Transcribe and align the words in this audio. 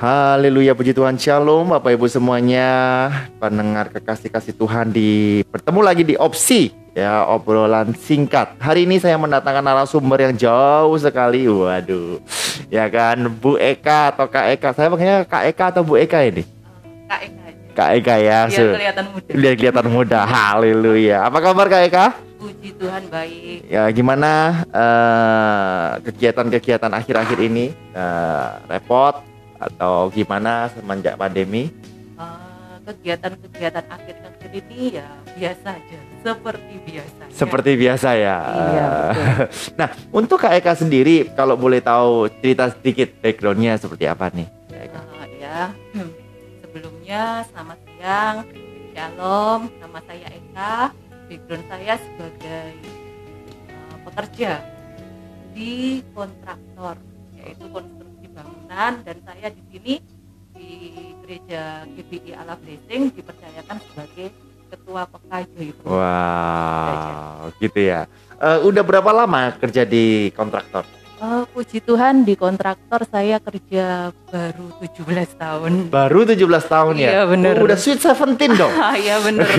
Haleluya 0.00 0.72
puji 0.72 0.96
Tuhan 0.96 1.20
Shalom 1.20 1.76
Bapak 1.76 1.92
Ibu 1.92 2.08
semuanya 2.08 2.72
Pendengar 3.36 3.92
kekasih-kasih 3.92 4.56
Tuhan 4.56 4.96
di 4.96 5.44
Bertemu 5.44 5.80
lagi 5.84 6.08
di 6.08 6.16
opsi 6.16 6.72
Ya 6.96 7.28
obrolan 7.28 7.92
singkat 7.92 8.56
Hari 8.64 8.88
ini 8.88 8.96
saya 8.96 9.20
mendatangkan 9.20 9.60
narasumber 9.60 10.24
yang 10.24 10.32
jauh 10.40 10.96
sekali 10.96 11.44
Waduh 11.44 12.16
Ya 12.72 12.88
kan 12.88 13.28
Bu 13.28 13.60
Eka 13.60 14.16
atau 14.16 14.24
Kak 14.24 14.56
Eka 14.56 14.72
Saya 14.72 14.88
panggilnya 14.88 15.28
Kak 15.28 15.44
Eka 15.52 15.64
atau 15.68 15.84
Bu 15.84 16.00
Eka 16.00 16.24
ini? 16.24 16.48
Kak 17.04 17.20
Eka 17.20 17.42
aja. 17.44 17.60
Kak 17.76 17.88
Eka 18.00 18.14
ya 18.16 18.38
Biar 18.48 18.72
kelihatan 18.72 19.04
muda. 19.12 19.30
Biar 19.36 19.54
kelihatan 19.60 19.86
muda 19.92 20.20
Haleluya 20.32 21.18
Apa 21.28 21.38
kabar 21.44 21.68
Kak 21.68 21.82
Eka? 21.92 22.06
Puji 22.40 22.72
Tuhan 22.80 23.04
baik. 23.12 23.68
Ya 23.68 23.84
gimana 23.92 24.64
eh, 24.72 25.88
kegiatan-kegiatan 26.08 26.88
akhir-akhir 26.88 27.36
ini 27.36 27.76
Eh, 27.92 28.48
repot 28.64 29.28
atau 29.60 30.08
gimana 30.08 30.72
semenjak 30.72 31.20
pandemi? 31.20 31.68
Eh, 32.16 32.74
Kegiatan-kegiatan 32.80 33.86
akhir-akhir 33.86 34.50
ini 34.50 34.98
ya 34.98 35.06
biasa 35.36 35.78
aja, 35.78 35.98
seperti 36.24 36.74
biasa. 36.88 37.22
Seperti 37.30 37.70
biasa 37.76 38.08
ya. 38.18 38.38
Iya, 38.50 38.90
nah 39.78 39.88
untuk 40.10 40.40
Kak 40.42 40.58
Eka 40.58 40.74
sendiri 40.74 41.28
kalau 41.36 41.54
boleh 41.54 41.78
tahu 41.84 42.26
cerita 42.40 42.72
sedikit 42.72 43.14
backgroundnya 43.20 43.78
seperti 43.78 44.08
apa 44.08 44.32
nih? 44.32 44.48
Kak 44.72 44.80
Eka? 44.80 45.00
ya. 45.38 45.60
Hmm. 45.94 46.10
Sebelumnya 46.64 47.22
selamat 47.52 47.78
siang, 47.84 48.36
shalom. 48.96 49.60
Nama 49.78 49.98
saya 50.08 50.28
Eka. 50.30 50.76
Background 51.30 51.64
saya 51.70 51.94
sebagai 51.94 52.66
eh, 53.70 53.96
pekerja 54.02 54.52
di 55.54 56.02
kontraktor, 56.10 56.96
yaitu 57.38 57.64
konstruksi 57.70 57.99
bangunan 58.70 59.02
dan 59.02 59.16
saya 59.26 59.46
di 59.50 59.62
sini 59.74 59.94
di 60.54 60.70
gereja 61.26 61.82
GBI 61.90 62.30
Ala 62.38 62.54
Blessing 62.54 63.10
dipercayakan 63.10 63.76
sebagai 63.82 64.26
ketua 64.70 65.02
PKJ 65.10 65.54
itu. 65.74 65.82
Wow, 65.82 67.50
gitu 67.58 67.80
ya. 67.82 68.06
Eh, 68.38 68.58
udah 68.62 68.82
berapa 68.86 69.10
lama 69.10 69.58
kerja 69.58 69.82
di 69.82 70.30
kontraktor? 70.38 70.86
Eh, 71.20 71.44
puji 71.50 71.82
Tuhan 71.82 72.22
di 72.22 72.38
kontraktor 72.38 73.02
saya 73.10 73.42
kerja 73.42 74.14
baru 74.30 74.66
17 74.78 75.34
tahun. 75.34 75.72
Baru 75.90 76.22
17 76.22 76.64
tahun 76.70 76.94
ya? 77.02 77.10
Iya, 77.10 77.22
bener. 77.26 77.54
Oh, 77.58 77.66
udah 77.66 77.74
sweet 77.76 77.98
17 77.98 78.54
dong. 78.54 78.70
Iya 79.02 79.18
bener. 79.18 79.50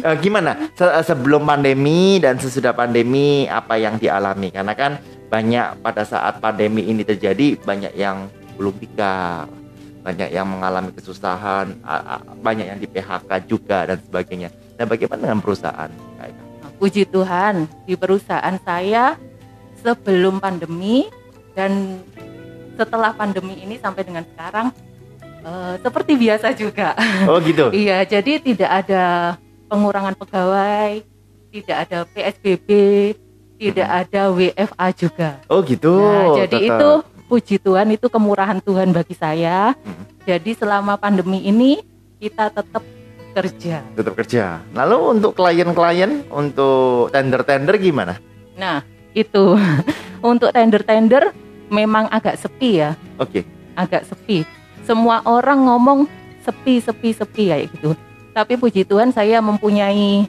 Eh, 0.00 0.16
gimana 0.24 0.72
Se- 0.72 1.12
sebelum 1.12 1.44
pandemi 1.44 2.16
dan 2.24 2.40
sesudah 2.40 2.72
pandemi 2.72 3.44
apa 3.52 3.76
yang 3.76 4.00
dialami 4.00 4.48
karena 4.48 4.72
kan 4.72 4.92
banyak 5.32 5.80
pada 5.80 6.04
saat 6.04 6.36
pandemi 6.44 6.84
ini 6.84 7.00
terjadi 7.08 7.56
banyak 7.64 7.96
yang 7.96 8.28
belum 8.60 8.76
tikar 8.76 9.48
banyak 10.04 10.28
yang 10.28 10.44
mengalami 10.44 10.92
kesusahan 10.92 11.72
banyak 12.44 12.68
yang 12.68 12.78
di 12.82 12.90
PHK 12.90 13.30
juga 13.48 13.86
dan 13.88 13.98
sebagainya. 14.02 14.52
Nah 14.76 14.84
bagaimana 14.84 15.24
dengan 15.24 15.40
perusahaan 15.40 15.90
puji 16.82 17.06
Tuhan 17.06 17.70
di 17.86 17.94
perusahaan 17.94 18.58
saya 18.66 19.14
sebelum 19.86 20.42
pandemi 20.42 21.06
dan 21.54 22.02
setelah 22.74 23.14
pandemi 23.14 23.62
ini 23.62 23.78
sampai 23.78 24.02
dengan 24.02 24.26
sekarang 24.26 24.74
eh, 25.46 25.74
seperti 25.78 26.18
biasa 26.18 26.50
juga. 26.58 26.98
oh 27.30 27.38
gitu? 27.38 27.70
Iya, 27.86 28.02
jadi 28.02 28.42
tidak 28.42 28.70
ada 28.82 29.38
pengurangan 29.70 30.18
pegawai, 30.18 31.06
tidak 31.54 31.76
ada 31.86 31.98
PSBB, 32.10 32.68
tidak 33.70 33.88
ada 34.06 34.22
WFA 34.34 34.88
juga. 34.96 35.30
oh 35.46 35.60
gitu 35.62 35.94
Nah, 35.94 36.26
jadi 36.42 36.56
tetap. 36.58 36.78
itu 36.80 36.90
puji 37.30 37.56
Tuhan 37.62 37.86
itu 37.94 38.06
kemurahan 38.10 38.58
Tuhan 38.58 38.90
bagi 38.90 39.14
saya. 39.14 39.78
Hmm. 39.78 40.04
Jadi 40.26 40.54
selama 40.58 40.98
pandemi 40.98 41.42
ini 41.46 41.82
kita 42.18 42.50
tetap 42.50 42.82
kerja. 43.32 43.80
tetap 43.96 44.12
kerja 44.12 44.60
lalu 44.76 45.16
untuk 45.18 45.32
klien-klien 45.32 46.20
untuk 46.28 47.08
tender-tender 47.10 47.80
gimana 47.80 48.20
Nah, 48.52 48.84
itu 49.16 49.56
untuk 50.20 50.52
tender-tender 50.52 51.32
memang 51.72 52.12
agak 52.12 52.36
sepi 52.36 52.84
ya, 52.84 52.92
oke 53.16 53.40
agak 53.72 54.04
sepi. 54.04 54.44
Semua 54.84 55.24
orang 55.24 55.64
ngomong 55.64 56.04
sepi, 56.42 56.82
sepi, 56.82 57.16
sepi 57.16 57.44
kayak 57.48 57.66
gitu. 57.72 57.96
Tapi 58.32 58.58
puji 58.58 58.84
Tuhan 58.84 59.14
saya 59.14 59.38
mempunyai 59.40 60.26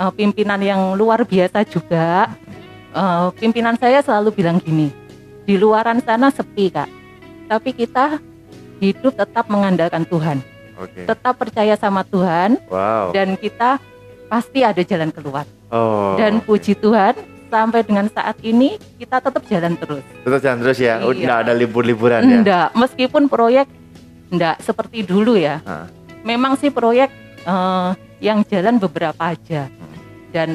uh, 0.00 0.10
pimpinan 0.10 0.58
yang 0.58 0.96
luar 0.96 1.22
biasa 1.22 1.62
juga. 1.68 2.30
Uh, 2.90 3.30
pimpinan 3.34 3.74
saya 3.74 4.00
selalu 4.00 4.34
bilang 4.34 4.58
gini, 4.58 4.90
di 5.42 5.54
luaran 5.54 5.98
sana 6.00 6.26
sepi 6.28 6.68
kak, 6.68 6.90
tapi 7.46 7.70
kita 7.70 8.18
hidup 8.78 9.14
tetap 9.14 9.46
mengandalkan 9.46 10.02
Tuhan, 10.02 10.42
oke 10.74 11.04
tetap 11.04 11.36
percaya 11.36 11.74
sama 11.74 12.02
Tuhan, 12.02 12.58
wow 12.66 13.10
dan 13.10 13.34
kita 13.34 13.78
pasti 14.26 14.60
ada 14.60 14.80
jalan 14.80 15.08
keluar. 15.08 15.46
oh 15.68 16.14
Dan 16.14 16.38
oke. 16.38 16.46
puji 16.46 16.74
Tuhan 16.74 17.14
sampai 17.46 17.82
dengan 17.82 18.06
saat 18.06 18.38
ini 18.40 18.74
kita 18.96 19.18
tetap 19.20 19.42
jalan 19.44 19.74
terus. 19.74 20.02
terus 20.22 20.40
jalan 20.40 20.58
terus 20.60 20.78
ya 20.78 20.98
Iya. 20.98 21.06
udah 21.06 21.36
ada 21.40 21.52
libur-liburan 21.52 22.22
ya 22.22 22.38
Enggak, 22.38 22.68
meskipun 22.74 23.26
proyek 23.26 23.66
enggak 24.28 24.58
seperti 24.60 25.02
dulu 25.02 25.34
ya. 25.34 25.58
Ah. 25.62 25.86
Memang 26.22 26.54
sih 26.54 26.70
proyek 26.70 27.10
eh, 27.40 27.90
yang 28.18 28.42
jalan 28.44 28.78
beberapa 28.78 29.18
aja. 29.28 29.66
Hmm. 29.66 29.98
Dan 30.30 30.48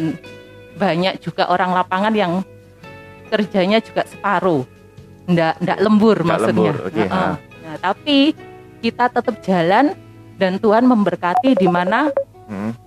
banyak 0.75 1.19
juga 1.19 1.47
orang 1.47 1.71
lapangan 1.73 2.11
yang 2.11 2.43
kerjanya 3.27 3.79
juga 3.79 4.03
separuh. 4.03 4.63
Enggak 5.25 5.57
enggak 5.57 5.79
lembur 5.79 6.17
Nggak 6.17 6.27
maksudnya. 6.29 6.53
lembur, 6.53 6.75
oke, 6.85 7.01
Heeh. 7.01 7.09
ah. 7.11 7.35
Nah, 7.39 7.75
tapi 7.81 8.17
kita 8.79 9.09
tetap 9.09 9.35
jalan 9.41 9.85
dan 10.35 10.59
Tuhan 10.59 10.85
memberkati 10.85 11.57
di 11.57 11.65
mana 11.65 12.11
Hmm. 12.45 12.77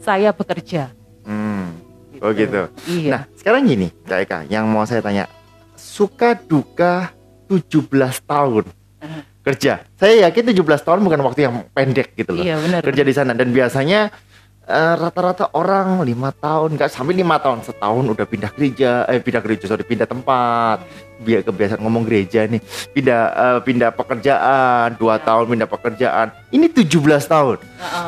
saya 0.00 0.34
bekerja. 0.34 0.90
Hmm. 1.22 1.78
Oh 2.18 2.32
gitu. 2.32 2.66
Iya. 2.88 3.10
Nah, 3.12 3.22
sekarang 3.34 3.62
gini, 3.64 3.92
Kak 4.02 4.18
Eka, 4.18 4.38
yang 4.48 4.66
mau 4.66 4.82
saya 4.82 4.98
tanya, 4.98 5.28
suka 5.76 6.34
duka 6.34 7.12
17 7.46 7.86
tahun 8.18 8.64
kerja. 9.40 9.86
Saya 9.94 10.26
yakin 10.26 10.50
17 10.50 10.82
tahun 10.82 11.00
bukan 11.00 11.20
waktu 11.22 11.46
yang 11.46 11.68
pendek 11.70 12.16
gitu 12.16 12.34
loh. 12.34 12.42
iya 12.42 12.58
benar. 12.58 12.82
Kerja 12.82 13.02
di 13.04 13.14
sana 13.14 13.30
dan 13.30 13.52
biasanya 13.52 14.10
eh, 14.66 14.94
rata-rata 14.98 15.54
orang 15.54 16.02
lima 16.02 16.34
tahun, 16.34 16.74
nggak 16.74 16.90
sampai 16.90 17.14
lima 17.14 17.38
tahun, 17.38 17.62
setahun 17.62 18.04
udah 18.04 18.26
pindah 18.26 18.50
gereja, 18.52 19.06
eh 19.06 19.22
pindah 19.22 19.42
gereja, 19.42 19.70
sorry 19.70 19.86
pindah 19.86 20.10
tempat, 20.10 20.82
biar 21.22 21.46
kebiasaan 21.46 21.80
ngomong 21.80 22.02
gereja 22.04 22.44
nih, 22.50 22.60
pindah 22.90 23.22
eh, 23.30 23.58
pindah 23.62 23.90
pekerjaan, 23.94 24.98
dua 24.98 25.22
tahun 25.22 25.54
pindah 25.54 25.70
pekerjaan, 25.70 26.26
ini 26.50 26.66
17 26.66 26.90
tahun. 27.24 27.58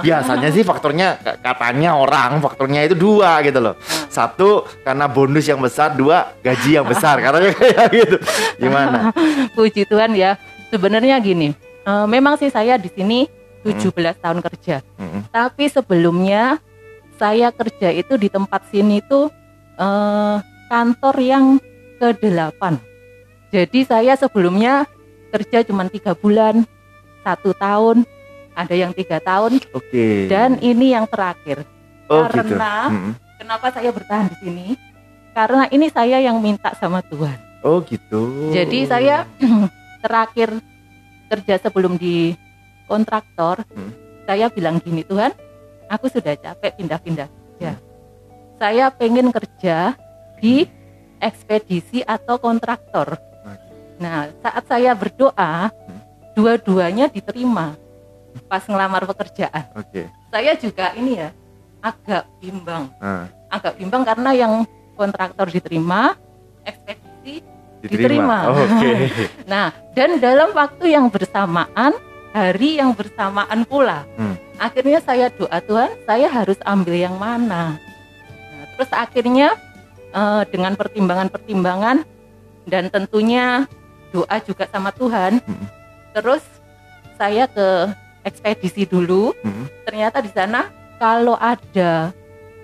Biasanya 0.03 0.49
sih 0.51 0.67
faktornya 0.67 1.19
katanya 1.41 1.95
orang 1.95 2.43
faktornya 2.43 2.85
itu 2.85 2.99
dua 2.99 3.39
gitu 3.47 3.63
loh. 3.63 3.75
Satu 4.11 4.67
karena 4.83 5.07
bonus 5.07 5.47
yang 5.47 5.63
besar, 5.63 5.95
dua 5.95 6.35
gaji 6.43 6.81
yang 6.81 6.87
besar. 6.87 7.21
Katanya 7.25 7.55
kayak 7.55 7.87
gitu. 7.93 8.17
Gimana? 8.59 9.15
Puji 9.55 9.87
Tuhan 9.87 10.17
ya. 10.17 10.35
Sebenarnya 10.69 11.17
gini, 11.23 11.55
eh, 11.87 12.07
memang 12.09 12.37
sih 12.37 12.51
saya 12.51 12.77
di 12.77 12.91
sini 12.93 13.38
17 13.71 13.93
tahun 14.19 14.39
kerja. 14.41 14.77
Mm-mm. 14.97 15.23
Tapi 15.29 15.65
sebelumnya 15.67 16.57
saya 17.15 17.51
kerja 17.51 17.91
itu 17.91 18.15
di 18.15 18.29
tempat 18.29 18.65
sini 18.67 18.99
itu 18.99 19.29
eh, 19.75 20.37
kantor 20.67 21.17
yang 21.19 21.45
ke-8. 21.99 22.63
Jadi 23.49 23.81
saya 23.83 24.13
sebelumnya 24.15 24.85
kerja 25.29 25.65
cuma 25.65 25.85
tiga 25.87 26.13
bulan, 26.13 26.63
satu 27.21 27.53
tahun, 27.53 28.05
ada 28.53 28.73
yang 28.73 28.93
tiga 28.93 29.19
tahun, 29.19 29.61
Oke. 29.71 30.27
dan 30.27 30.61
ini 30.61 30.93
yang 30.93 31.05
terakhir. 31.05 31.65
oh 32.07 32.25
gitu. 32.25 32.57
karena- 32.57 32.89
Mm-mm. 32.89 33.13
Kenapa 33.39 33.71
saya 33.71 33.95
bertahan 33.95 34.27
di 34.29 34.37
sini? 34.41 34.67
Karena 35.31 35.69
ini 35.69 35.87
saya 35.89 36.19
yang 36.19 36.43
minta 36.43 36.75
sama 36.75 36.99
Tuhan. 37.01 37.39
Oh 37.63 37.79
gitu. 37.83 38.51
Jadi 38.51 38.83
saya 38.83 39.31
terakhir 40.03 40.59
kerja 41.29 41.55
sebelum 41.61 41.95
di 41.95 42.35
kontraktor, 42.89 43.63
Hmm. 43.69 43.93
saya 44.25 44.49
bilang 44.49 44.81
gini 44.81 45.05
Tuhan, 45.05 45.31
aku 45.87 46.09
sudah 46.09 46.35
capek 46.35 46.81
pindah-pindah 46.81 47.29
kerja. 47.29 47.73
Saya 48.59 48.91
pengen 48.91 49.31
kerja 49.31 49.95
di 50.41 50.67
ekspedisi 51.21 52.03
atau 52.03 52.41
kontraktor. 52.41 53.21
Nah, 53.99 54.31
saat 54.41 54.65
saya 54.67 54.95
berdoa, 54.95 55.71
dua-duanya 56.33 57.11
diterima 57.11 57.75
pas 58.47 58.63
ngelamar 58.63 59.03
pekerjaan. 59.05 59.67
Oke. 59.75 60.07
Saya 60.31 60.55
juga 60.55 60.95
ini 60.95 61.19
ya 61.19 61.35
agak 61.83 62.27
bimbang, 62.39 62.91
Ah, 62.99 63.27
agak 63.51 63.79
bimbang 63.79 64.07
karena 64.07 64.31
yang 64.35 64.53
kontraktor 64.95 65.47
diterima, 65.47 66.15
ekspedisi 66.63 67.43
Diterima. 67.79 68.51
Oh, 68.51 68.59
Oke. 68.59 68.91
Nah, 69.51 69.71
dan 69.95 70.19
dalam 70.19 70.51
waktu 70.51 70.99
yang 70.99 71.07
bersamaan, 71.07 71.95
hari 72.33 72.79
yang 72.79 72.93
bersamaan 72.93 73.65
pula, 73.65 74.05
Hmm. 74.17 74.37
akhirnya 74.59 75.01
saya 75.01 75.33
doa 75.33 75.59
Tuhan, 75.61 75.91
saya 76.05 76.29
harus 76.29 76.59
ambil 76.63 76.95
yang 76.95 77.17
mana. 77.17 77.77
Nah, 78.53 78.65
terus 78.77 78.91
akhirnya 78.93 79.57
eh, 80.09 80.43
dengan 80.49 80.73
pertimbangan-pertimbangan 80.73 82.01
dan 82.65 82.89
tentunya 82.89 83.69
doa 84.09 84.37
juga 84.41 84.65
sama 84.73 84.89
Tuhan, 84.89 85.37
Hmm. 85.45 85.67
terus 86.17 86.41
saya 87.21 87.45
ke 87.45 87.93
ekspedisi 88.25 88.89
dulu 88.89 89.37
Hmm. 89.45 89.69
ternyata 89.85 90.25
di 90.25 90.33
sana 90.33 90.73
kalau 90.97 91.37
ada 91.37 92.13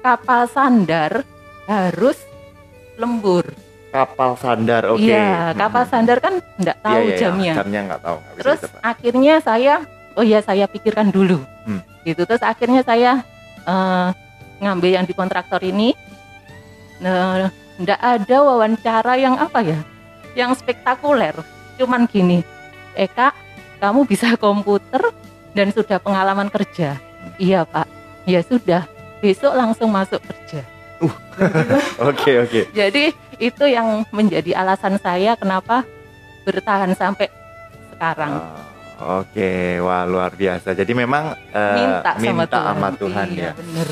kapal 0.01 0.49
sandar 0.49 1.21
harus 1.69 2.17
lembur 3.01 3.45
Kapal 3.95 4.35
sandar, 4.35 4.91
oke. 4.91 4.99
iya 4.99 5.55
kapal 5.55 5.87
Hmm. 5.87 5.93
sandar 5.95 6.19
kan 6.19 6.35
nggak 6.59 6.79
tahu 6.81 6.99
Iya, 6.99 7.01
iya, 7.01 7.07
iya. 7.07 7.21
jamnya 7.23 7.53
Jamnya 7.55 7.81
nggak 7.87 8.01
tahu. 8.03 8.17
bisa 8.19 8.35
terus 8.43 8.61
akhirnya 8.83 9.35
saya 9.39 9.75
oh 10.13 10.25
ya 10.25 10.39
saya 10.41 10.67
pikirkan 10.67 11.09
dulu 11.09 11.39
Hmm. 11.63 11.79
gitu 12.03 12.27
terus 12.27 12.43
akhirnya 12.43 12.83
saya 12.83 13.23
eh, 13.63 14.09
ngambil 14.59 14.91
yang 14.93 15.07
di 15.07 15.15
kontraktor 15.15 15.63
ini 15.63 15.95
nah 16.97 17.47
nggak 17.75 18.01
ada 18.01 18.37
wawancara 18.41 19.15
yang 19.15 19.35
apa 19.37 19.63
ya 19.63 19.81
yang 20.35 20.51
spektakuler 20.53 21.35
cuman 21.75 22.05
gini 22.05 22.43
Eka 22.93 23.31
kamu 23.79 24.05
bisa 24.05 24.35
komputer 24.37 25.03
dan 25.51 25.71
sudah 25.71 25.99
pengalaman 25.99 26.47
kerja 26.49 26.99
iya 27.37 27.63
pak 27.63 27.87
ya 28.25 28.43
sudah 28.43 28.87
besok 29.19 29.55
langsung 29.55 29.89
masuk 29.89 30.19
kerja 30.21 30.67
Oke, 32.01 32.39
oke. 32.41 32.71
jadi 32.71 33.11
itu 33.39 33.65
yang 33.65 34.07
menjadi 34.11 34.57
alasan 34.57 34.99
saya 34.99 35.35
kenapa 35.35 35.83
bertahan 36.43 36.93
sampai 36.93 37.29
sekarang 37.91 38.33
Ah, 38.95 39.21
Oke, 39.21 39.83
wah 39.83 40.07
luar 40.07 40.31
biasa. 40.33 40.71
Jadi 40.71 40.95
memang 40.95 41.35
eh, 41.51 41.75
minta, 41.75 42.15
sama 42.15 42.47
Tuhan. 42.47 42.67
sama 42.71 42.89
Tuhan 42.95 43.27
iya, 43.29 43.43
ya. 43.43 43.53
bener. 43.53 43.89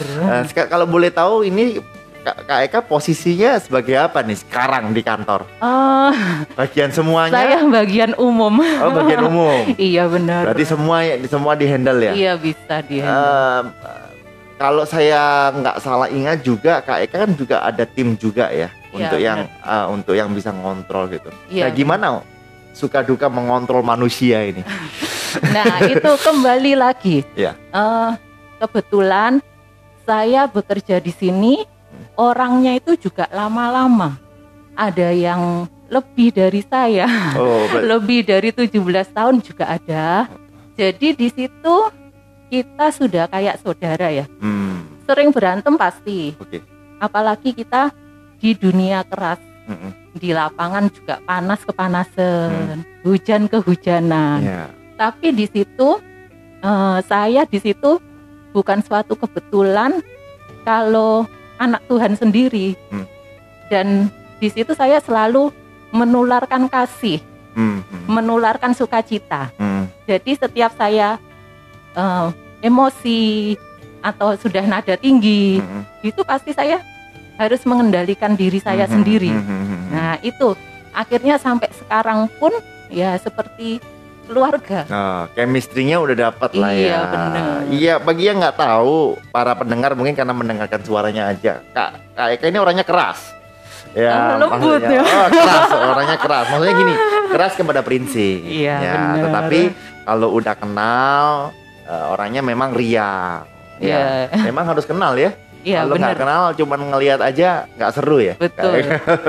Seka- 0.46 0.70
kalau 0.70 0.86
boleh 0.86 1.10
tahu 1.10 1.42
ini 1.42 1.82
Kak 2.22 2.60
Eka 2.62 2.80
posisinya 2.86 3.58
sebagai 3.58 3.98
apa 3.98 4.22
nih 4.22 4.38
sekarang 4.38 4.94
di 4.94 5.02
kantor? 5.02 5.42
Oh, 5.58 6.14
Bagian 6.54 6.94
semuanya? 6.94 7.34
saya 7.34 7.58
bagian 7.66 8.14
umum. 8.14 8.62
Oh, 8.62 8.94
bagian 8.94 9.26
umum. 9.26 9.74
iya 9.90 10.06
benar. 10.06 10.46
Berarti 10.46 10.64
semua 10.64 11.02
semua 11.26 11.58
di 11.58 11.66
handle 11.66 11.98
ya? 11.98 12.12
Iya 12.14 12.32
bisa 12.38 12.78
dia. 12.86 13.02
Eh, 13.02 13.62
kalau 14.54 14.86
saya 14.86 15.50
nggak 15.50 15.76
salah 15.82 16.06
ingat 16.06 16.46
juga 16.46 16.78
Kak 16.78 16.98
Eka 17.02 17.26
kan 17.26 17.30
juga 17.34 17.66
ada 17.66 17.82
tim 17.82 18.14
juga 18.14 18.54
ya 18.54 18.70
Iya, 18.92 19.08
untuk 19.08 19.20
yang 19.20 19.38
eh, 19.46 19.86
untuk 19.88 20.14
yang 20.14 20.30
bisa 20.30 20.50
ngontrol 20.50 21.08
gitu. 21.08 21.28
Iya, 21.48 21.66
nah, 21.66 21.72
gimana 21.72 22.06
suka 22.72 23.00
duka 23.00 23.26
mengontrol 23.26 23.80
manusia 23.82 24.44
ini? 24.44 24.62
Nah 25.32 25.80
itu 25.88 26.12
kembali 26.20 26.76
lagi. 26.76 27.24
Iya. 27.32 27.56
Eh, 27.56 28.10
kebetulan 28.58 29.40
saya 30.04 30.44
bekerja 30.44 31.00
di 31.00 31.08
sini 31.08 31.64
orangnya 32.14 32.76
itu 32.76 33.00
juga 33.00 33.24
lama-lama. 33.32 34.20
Ada 34.76 35.08
yang 35.08 35.64
lebih 35.88 36.32
dari 36.32 36.60
saya, 36.60 37.08
Oh, 37.32 37.64
ber- 37.72 37.84
lebih 37.96 38.24
dari 38.24 38.52
17 38.52 38.76
tahun 39.08 39.40
juga 39.40 39.72
ada. 39.72 40.28
Jadi 40.76 41.16
di 41.16 41.28
situ 41.28 41.76
kita 42.48 42.92
sudah 42.92 43.24
kayak 43.24 43.56
saudara 43.56 44.12
ya. 44.12 44.28
hmm, 44.28 45.04
Sering 45.04 45.32
berantem 45.32 45.72
pasti. 45.76 46.36
oke. 46.36 46.60
Apalagi 46.96 47.56
kita 47.56 47.88
di 48.42 48.52
dunia 48.52 49.06
keras. 49.06 49.38
Mm-mm. 49.62 49.94
di 50.12 50.34
lapangan 50.34 50.90
juga 50.90 51.22
panas 51.22 51.62
kepanasan, 51.62 52.82
hujan 53.06 53.46
kehujanan. 53.46 54.42
Ya. 54.42 54.62
Tapi 54.98 55.30
di 55.30 55.46
situ 55.46 56.02
eh, 56.60 56.98
saya 57.06 57.46
di 57.46 57.62
situ 57.62 58.02
bukan 58.50 58.82
suatu 58.82 59.14
kebetulan 59.14 60.02
kalau 60.66 61.24
anak 61.56 61.78
Tuhan 61.86 62.18
sendiri. 62.18 62.74
Hmm. 62.90 63.06
Dan 63.70 63.86
di 64.36 64.50
situ 64.50 64.74
saya 64.74 64.98
selalu 64.98 65.54
menularkan 65.94 66.66
kasih, 66.66 67.22
Hmm, 67.54 67.80
hmm, 67.86 68.10
menularkan 68.10 68.74
sukacita. 68.74 69.54
hmm. 69.62 69.86
Jadi 70.10 70.36
setiap 70.36 70.74
saya 70.74 71.22
eh, 71.94 72.28
emosi 72.60 73.54
atau 74.02 74.34
sudah 74.34 74.66
nada 74.66 74.98
tinggi, 74.98 75.62
Mm-mm. 75.62 75.86
itu 76.02 76.20
pasti 76.26 76.50
saya 76.50 76.82
harus 77.36 77.62
mengendalikan 77.62 78.34
diri 78.34 78.58
saya 78.58 78.84
Mhm, 78.84 78.92
sendiri. 78.92 79.30
mhm, 79.30 79.40
mhm. 79.40 79.78
Nah 79.90 80.14
itu 80.20 80.54
akhirnya 80.90 81.36
sampai 81.36 81.72
sekarang 81.72 82.28
pun 82.36 82.52
ya 82.88 83.16
seperti 83.16 83.80
keluarga. 84.22 84.86
Oh, 84.86 85.22
chemistry-nya 85.34 85.98
udah 85.98 86.30
dapat 86.30 86.50
lah 86.54 86.70
Iya, 86.70 86.88
ya. 86.88 87.00
bener. 87.04 87.44
Iya, 87.68 87.94
bagi 87.98 88.24
yang 88.24 88.38
nggak 88.38 88.56
tahu, 88.56 89.18
para 89.28 89.52
pendengar 89.52 89.92
mungkin 89.92 90.14
karena 90.14 90.30
mendengarkan 90.30 90.80
suaranya 90.80 91.28
aja. 91.28 91.58
Kak, 91.72 91.90
Kak 92.14 92.28
Eka 92.30 92.46
ini 92.46 92.56
orangnya 92.56 92.86
keras. 92.86 93.34
Ya, 93.92 94.38
Oh, 94.38 94.48
lembut 94.48 94.80
maksudnya- 94.80 94.88
ya. 94.94 95.02
Oh, 95.02 95.28
keras, 95.28 95.68
orangnya 95.74 96.16
keras. 96.16 96.44
Maksudnya 96.48 96.74
gini, 96.74 96.94
keras 97.28 97.52
kepada 97.52 97.80
prinsip. 97.82 98.40
Iya, 98.40 98.74
ya, 98.78 98.92
bener. 98.94 99.22
tetapi 99.28 99.60
kalau 100.02 100.28
udah 100.32 100.54
kenal, 100.56 101.26
eh, 101.84 102.04
orangnya 102.08 102.40
memang 102.40 102.72
riang. 102.72 103.44
Ya, 103.82 104.30
Iya. 104.30 104.46
memang 104.46 104.64
harus 104.64 104.86
kenal 104.86 105.18
ya. 105.18 105.34
Iya 105.62 105.86
kalau 105.86 105.94
nggak 105.94 106.18
kenal, 106.18 106.44
cuman 106.58 106.80
ngelihat 106.90 107.20
aja 107.22 107.70
nggak 107.78 107.92
seru 107.94 108.18
ya. 108.18 108.34
Betul. 108.34 108.82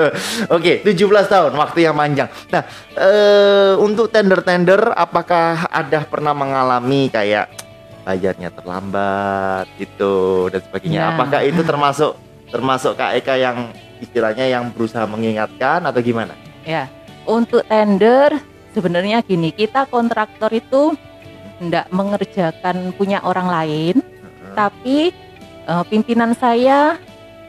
Oke, 0.58 0.82
17 0.82 1.30
tahun, 1.30 1.52
waktu 1.54 1.78
yang 1.86 1.94
panjang. 1.94 2.28
Nah, 2.50 2.62
eh, 2.98 3.72
untuk 3.78 4.10
tender-tender, 4.10 4.90
apakah 4.98 5.70
ada 5.70 6.02
pernah 6.02 6.34
mengalami 6.34 7.06
kayak 7.06 7.54
bayarnya 8.02 8.50
terlambat 8.50 9.70
gitu 9.78 10.46
dan 10.50 10.60
sebagainya? 10.66 11.00
Nah. 11.00 11.10
Apakah 11.14 11.40
itu 11.46 11.62
termasuk 11.62 12.12
termasuk 12.50 12.98
Kak 12.98 13.14
Eka 13.18 13.34
yang 13.38 13.70
istilahnya 14.02 14.50
yang 14.50 14.74
berusaha 14.74 15.06
mengingatkan 15.06 15.86
atau 15.86 16.02
gimana? 16.02 16.34
Ya, 16.66 16.90
untuk 17.24 17.62
tender 17.70 18.42
sebenarnya 18.74 19.22
gini, 19.22 19.54
kita 19.54 19.86
kontraktor 19.86 20.50
itu 20.50 20.98
tidak 21.62 21.86
mengerjakan 21.94 22.90
punya 22.98 23.22
orang 23.22 23.46
lain, 23.46 23.96
tapi 24.58 25.14
eh, 25.64 25.84
pimpinan 25.86 26.32
saya 26.32 26.96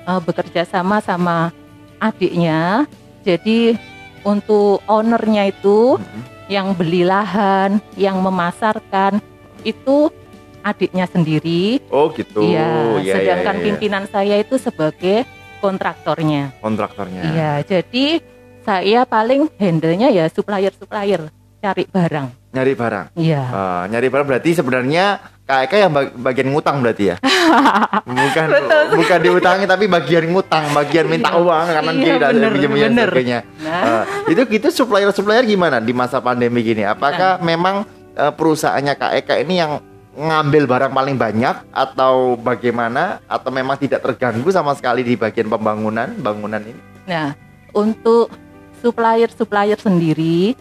eh, 0.03 0.21
bekerja 0.21 0.63
sama 0.63 0.99
sama 0.99 1.49
adiknya. 1.97 2.85
Jadi 3.23 3.73
untuk 4.21 4.81
ownernya 4.85 5.49
itu 5.49 5.97
Mhm. 5.97 6.21
yang 6.47 6.67
beli 6.73 7.01
lahan, 7.01 7.81
yang 7.97 8.21
memasarkan 8.21 9.17
itu 9.63 10.13
adiknya 10.61 11.05
sendiri. 11.05 11.81
Oh 11.89 12.09
gitu. 12.09 12.41
Iya, 12.41 13.01
Iya, 13.01 13.13
sedangkan 13.17 13.55
iya, 13.55 13.61
iya. 13.61 13.65
pimpinan 13.69 14.03
saya 14.05 14.35
itu 14.37 14.57
sebagai 14.57 15.25
kontraktornya. 15.59 16.53
kontraktornya. 16.61 17.21
Iya, 17.33 17.51
jadi 17.61 18.21
saya 18.61 19.05
paling 19.05 19.49
handle-nya 19.57 20.09
ya 20.09 20.25
supplier-supplier 20.25 21.29
cari 21.65 21.83
barang. 21.83 22.27
Nyari 22.53 22.73
barang. 22.73 23.05
Iya. 23.17 23.41
Eh, 23.41 23.83
nyari 23.89 24.07
barang 24.07 24.27
berarti 24.27 24.49
sebenarnya 24.53 25.05
Kak 25.45 25.59
Eka 25.65 25.75
yang 25.77 25.91
bag- 25.91 26.13
bagian 26.15 26.49
ngutang 26.49 26.77
berarti 26.79 27.03
ya? 27.09 27.15
bukan 28.07 28.47
Betul. 28.47 28.85
bukan 28.95 29.19
diutangi 29.19 29.65
tapi 29.65 29.85
bagian 29.85 30.25
ngutang, 30.27 30.69
bagian 30.71 31.05
minta 31.05 31.29
Iya. 31.29 31.37
uang 31.37 31.65
kanan 31.67 31.95
Iya, 31.95 32.01
kiri 32.01 32.17
dan 32.17 32.31
pinjam 32.31 32.71
dan 32.71 32.79
bener. 32.87 33.09
sebagainya. 33.09 33.39
Nah, 33.59 33.81
Eh, 33.83 34.03
itu 34.29 34.41
gitu 34.47 34.67
supplier 34.71 35.09
supplier 35.11 35.43
gimana 35.43 35.77
di 35.77 35.91
masa 35.91 36.17
pandemi 36.17 36.61
gini? 36.61 36.81
Apakah 36.81 37.41
memang 37.41 37.85
eh, 38.13 38.31
perusahaannya 38.31 38.93
Kak 38.95 39.11
Eka 39.19 39.35
ini 39.37 39.59
yang 39.59 39.81
ngambil 40.15 40.63
barang 40.63 40.91
paling 40.91 41.19
banyak 41.19 41.55
atau 41.69 42.39
bagaimana 42.39 43.19
atau 43.25 43.51
memang 43.51 43.75
tidak 43.75 43.99
terganggu 44.01 44.47
sama 44.47 44.71
sekali 44.71 45.03
di 45.03 45.13
bagian 45.13 45.45
pembangunan 45.45 46.07
bangunan 46.15 46.63
ini? 46.63 46.79
nah 47.03 47.35
untuk 47.69 48.31
supplier-supplier 48.79 49.75
sendiri 49.75 50.55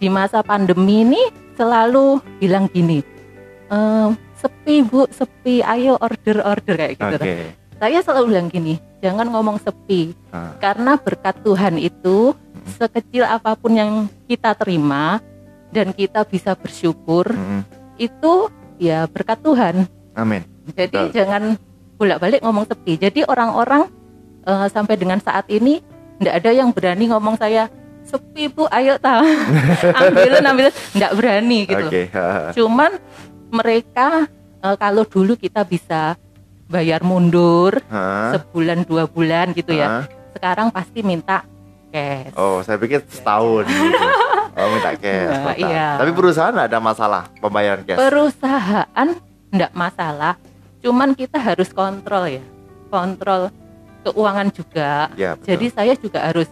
di 0.00 0.08
masa 0.08 0.40
pandemi 0.40 1.04
ini 1.04 1.22
selalu 1.54 2.18
bilang 2.40 2.66
gini, 2.66 3.04
"Ehm, 3.68 4.16
sepi 4.34 4.80
bu, 4.80 5.04
sepi, 5.12 5.60
ayo 5.60 6.00
order-order 6.00 6.74
kayak 6.74 6.96
gitu. 6.96 7.16
Oke. 7.20 7.36
Saya 7.76 7.98
selalu 8.00 8.24
bilang 8.32 8.48
gini, 8.48 8.74
jangan 9.00 9.28
ngomong 9.28 9.60
sepi, 9.60 10.12
Ah. 10.32 10.56
karena 10.56 10.96
berkat 10.96 11.36
Tuhan 11.44 11.76
itu 11.76 12.32
sekecil 12.76 13.24
apa 13.24 13.56
pun 13.56 13.72
yang 13.72 13.92
kita 14.24 14.52
terima 14.56 15.20
dan 15.72 15.92
kita 15.96 16.24
bisa 16.28 16.52
bersyukur 16.56 17.28
Mm-mm. 17.32 17.64
itu 17.96 18.52
ya 18.76 19.08
berkat 19.08 19.40
Tuhan. 19.40 19.88
Amin. 20.12 20.44
Jadi 20.76 21.08
Betul. 21.08 21.16
jangan 21.16 21.42
bolak-balik 21.96 22.40
ngomong 22.44 22.68
sepi. 22.68 22.96
Jadi 22.96 23.24
orang-orang 23.24 23.88
eh, 24.40 24.66
sampai 24.72 24.96
dengan 24.96 25.20
saat 25.20 25.44
ini 25.52 25.84
tidak 26.20 26.34
ada 26.40 26.50
yang 26.52 26.72
berani 26.72 27.08
ngomong 27.08 27.36
saya 27.36 27.68
sepi 28.10 28.44
bu, 28.46 28.66
ayo 28.68 28.98
tahu 28.98 29.22
ambilin 30.02 30.44
ambilin, 30.44 30.74
tidak 30.90 31.12
berani 31.14 31.58
gitu. 31.64 31.86
ha. 32.12 32.50
Cuman 32.50 32.90
mereka 33.48 34.26
eh, 34.58 34.76
kalau 34.76 35.02
dulu 35.04 35.34
kita 35.34 35.62
bisa 35.62 36.18
bayar 36.66 37.02
mundur 37.02 37.78
Ha. 37.86 38.34
sebulan 38.34 38.82
dua 38.84 39.06
bulan 39.06 39.50
gitu 39.52 39.70
ya. 39.72 39.86
Ha. 39.86 39.98
Sekarang 40.30 40.68
pasti 40.68 41.00
minta 41.00 41.42
cash. 41.88 42.34
Oh, 42.34 42.62
saya 42.62 42.76
pikir 42.76 43.02
setahun 43.04 43.66
gitu. 43.66 44.06
Oh, 44.50 44.66
minta 44.68 44.94
cash. 44.94 45.30
Nah, 45.32 45.54
iya. 45.56 45.98
Tapi 45.98 46.10
perusahaan 46.10 46.50
nggak 46.50 46.68
ada 46.68 46.78
masalah 46.78 47.22
pembayaran 47.38 47.82
cash. 47.82 47.98
Perusahaan 47.98 49.08
tidak 49.50 49.72
masalah, 49.72 50.34
cuman 50.78 51.10
kita 51.12 51.34
harus 51.36 51.70
kontrol 51.70 52.30
ya, 52.30 52.42
kontrol 52.86 53.50
keuangan 54.00 54.48
juga. 54.48 55.10
ya, 55.12 55.34
betul. 55.34 55.46
Jadi 55.50 55.66
saya 55.68 55.92
juga 55.92 56.18
harus 56.22 56.46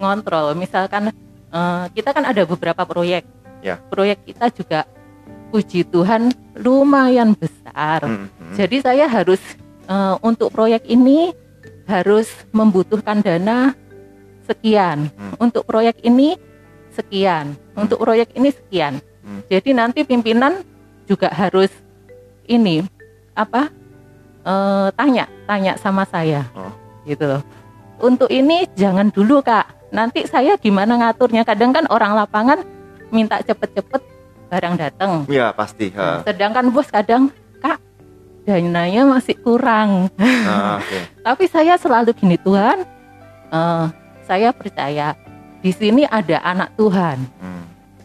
ngontrol. 0.00 0.56
Misalkan 0.56 1.12
eh, 1.52 1.84
kita 1.92 2.10
kan 2.16 2.24
ada 2.24 2.42
beberapa 2.48 2.82
proyek. 2.88 3.28
Ya. 3.60 3.76
proyek 3.76 4.24
kita 4.24 4.48
juga 4.48 4.88
puji 5.52 5.84
Tuhan 5.84 6.32
lumayan 6.56 7.36
besar. 7.36 8.00
Hmm, 8.00 8.32
hmm. 8.32 8.56
Jadi 8.56 8.76
saya 8.80 9.04
harus 9.04 9.40
eh, 9.84 10.14
untuk 10.24 10.48
proyek 10.48 10.88
ini 10.88 11.36
harus 11.84 12.32
membutuhkan 12.56 13.20
dana 13.20 13.76
sekian. 14.48 15.12
Hmm. 15.12 15.36
Untuk 15.36 15.68
proyek 15.68 16.00
ini 16.00 16.40
sekian. 16.96 17.52
Untuk 17.76 18.00
proyek 18.00 18.32
ini 18.32 18.48
sekian. 18.48 19.04
Hmm. 19.20 19.44
Jadi 19.52 19.76
nanti 19.76 20.00
pimpinan 20.08 20.64
juga 21.04 21.28
harus 21.28 21.68
ini 22.48 22.80
apa? 23.36 23.68
eh, 24.44 24.88
tanya, 24.96 25.24
tanya 25.44 25.72
sama 25.76 26.04
saya. 26.08 26.46
Oh. 26.56 26.72
Gitu 27.04 27.24
loh. 27.24 27.42
Untuk 28.00 28.32
ini 28.32 28.64
jangan 28.76 29.12
dulu, 29.12 29.44
Kak. 29.44 29.79
Nanti 29.90 30.24
saya 30.24 30.54
gimana 30.54 30.94
ngaturnya? 30.96 31.42
Kadang 31.42 31.70
kan 31.70 31.84
orang 31.86 32.14
lapangan 32.14 32.62
minta 33.10 33.38
cepet-cepet 33.38 34.02
barang 34.46 34.74
datang. 34.76 35.10
Ya 35.26 35.50
pasti. 35.50 35.90
ha. 35.92 36.22
Sedangkan 36.22 36.70
bos 36.70 36.86
kadang, 36.86 37.30
Kak, 37.58 37.78
dananya 38.42 39.02
masih 39.04 39.34
kurang. 39.36 40.06
Ah, 40.46 40.78
Oke. 40.80 40.98
Tapi 41.20 41.44
saya 41.46 41.74
selalu 41.74 42.10
gini 42.12 42.36
Tuhan, 42.36 42.86
eh, 43.48 43.84
saya 44.22 44.50
percaya 44.50 45.18
di 45.58 45.70
sini 45.70 46.02
ada 46.04 46.38
anak 46.40 46.72
Tuhan 46.74 47.18
Hmm, 47.36 47.64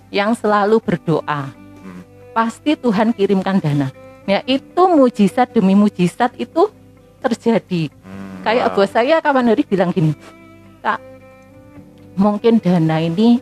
yang 0.09 0.33
selalu 0.33 0.77
berdoa. 0.79 1.53
hmm. 1.53 2.01
Pasti 2.31 2.73
Tuhan 2.73 3.09
kirimkan 3.09 3.57
dana. 3.57 3.89
Ya 4.25 4.41
itu 4.43 4.81
mujizat 4.87 5.53
demi 5.53 5.73
mujizat 5.73 6.33
itu 6.35 6.65
terjadi. 7.19 7.93
Hmm, 7.95 8.41
Kayak 8.41 8.73
wow. 8.73 8.75
bos 8.75 8.89
saya 8.89 9.17
kapan 9.17 9.49
hari 9.49 9.61
bilang 9.63 9.89
gini, 9.89 10.13
Kak, 10.81 10.97
mungkin 12.15 12.57
dana 12.57 12.97
ini 12.97 13.39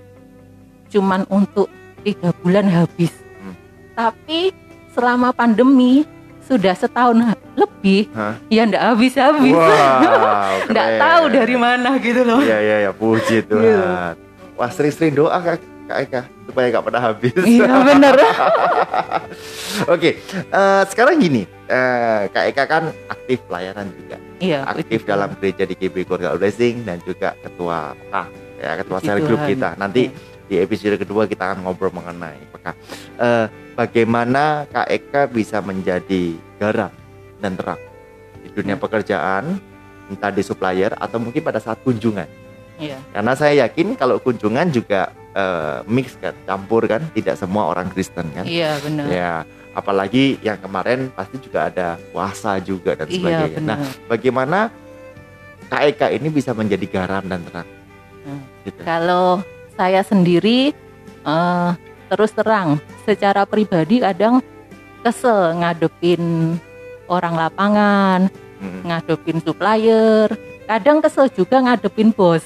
cuman 0.89 1.25
untuk 1.27 1.69
tiga 2.01 2.29
bulan 2.39 2.65
habis. 2.65 3.13
Hmm. 3.39 3.55
Tapi 3.93 4.53
selama 4.91 5.31
pandemi 5.31 6.05
sudah 6.43 6.73
setahun 6.73 7.17
lebih, 7.55 8.11
Hah? 8.11 8.35
ya 8.47 8.65
ndak 8.65 8.83
habis-habis. 8.83 9.55
Wow, 9.55 10.53
nggak 10.69 10.87
keren. 10.89 10.99
tahu 10.99 11.23
dari 11.31 11.55
mana 11.55 11.89
gitu 11.97 12.21
loh. 12.21 12.39
Iya 12.39 12.57
iya 12.59 12.77
ya 12.81 12.91
puji 12.91 13.41
Gitu. 13.41 13.53
Tuhan. 13.53 14.13
Wah 14.53 14.69
sering-sering 14.69 15.15
doa 15.15 15.33
kak, 15.35 15.57
kak 15.83 15.97
Eka 16.03 16.21
supaya 16.43 16.65
nggak 16.69 16.83
pernah 16.83 17.01
habis. 17.01 17.33
Iya 17.33 17.73
bener. 17.87 18.13
Oke, 19.87 20.19
eh, 20.29 20.83
sekarang 20.85 21.17
gini, 21.17 21.41
eh, 21.65 22.21
kak 22.27 22.45
Eka 22.45 22.63
kan 22.67 22.83
aktif 23.07 23.41
pelayanan 23.43 23.89
juga, 23.89 24.17
Iya. 24.37 24.59
aktif 24.67 25.01
puji 25.01 25.07
dalam 25.07 25.29
gereja 25.33 25.63
di 25.63 25.73
KB 25.73 25.95
Keluarga 26.03 26.35
Blessing 26.35 26.83
dan 26.83 27.01
juga 27.01 27.33
ketua 27.39 27.97
PK, 27.97 28.15
ya 28.63 28.79
ketua 28.79 28.97
Puji 28.97 29.07
sel 29.07 29.19
Tuhan. 29.19 29.45
kita. 29.45 29.69
Nanti 29.75 30.01
Iya. 30.07 30.31
di 30.43 30.55
episode 30.57 30.95
kedua 30.97 31.23
kita 31.25 31.43
akan 31.45 31.63
ngobrol 31.63 31.91
mengenai 31.91 32.39
PK. 32.49 32.65
Eh, 33.15 33.45
bagaimana 33.73 34.63
kak 34.65 34.87
Eka 34.87 35.21
bisa 35.27 35.59
menjadi 35.59 36.23
garam 36.55 36.91
dan 37.37 37.53
terang 37.53 37.81
di 38.39 38.49
dunia 38.49 38.75
Ya. 38.75 38.79
pekerjaan, 38.79 39.43
entah 40.07 40.31
di 40.31 40.41
supplier 40.41 40.95
atau 40.95 41.19
mungkin 41.19 41.41
pada 41.41 41.59
saat 41.59 41.79
kunjungan. 41.81 42.27
Iya. 42.75 42.97
Karena 43.11 43.33
saya 43.35 43.67
yakin 43.67 43.93
kalau 43.93 44.17
kunjungan 44.17 44.69
juga 44.69 45.11
eh, 45.33 45.81
mix 45.89 46.13
kan, 46.15 46.37
campur 46.45 46.85
kan, 46.85 47.01
tidak 47.09 47.33
semua 47.33 47.65
orang 47.65 47.89
Kristen 47.89 48.29
kan. 48.31 48.45
Iya 48.45 48.77
benar. 48.77 49.05
Ya, 49.09 49.31
apalagi 49.73 50.37
yang 50.39 50.61
kemarin 50.61 51.09
pasti 51.09 51.41
juga 51.41 51.73
ada 51.73 51.97
puasa 52.13 52.61
juga 52.61 52.93
dan 52.93 53.09
Iya 53.09 53.17
sebagainya. 53.17 53.59
Nah, 53.65 53.81
bagaimana 54.05 54.69
KEK 55.65 56.13
ini 56.13 56.29
bisa 56.29 56.53
menjadi 56.53 56.85
garam 56.85 57.25
dan 57.25 57.41
terang? 57.41 57.65
Hmm. 58.63 58.67
Gitu. 58.71 58.79
Kalau 58.81 59.43
saya 59.75 60.01
sendiri 60.01 60.71
eh, 61.23 61.69
terus 62.07 62.31
terang, 62.31 62.79
secara 63.03 63.43
pribadi 63.43 63.99
kadang 63.99 64.39
kesel 65.03 65.59
ngadepin 65.59 66.55
orang 67.11 67.35
lapangan, 67.35 68.31
Mm. 68.63 68.87
ngadepin 68.87 69.43
supplier, 69.43 70.31
kadang 70.63 71.03
kesel 71.03 71.27
juga 71.27 71.59
ngadepin 71.59 72.15
bos. 72.15 72.43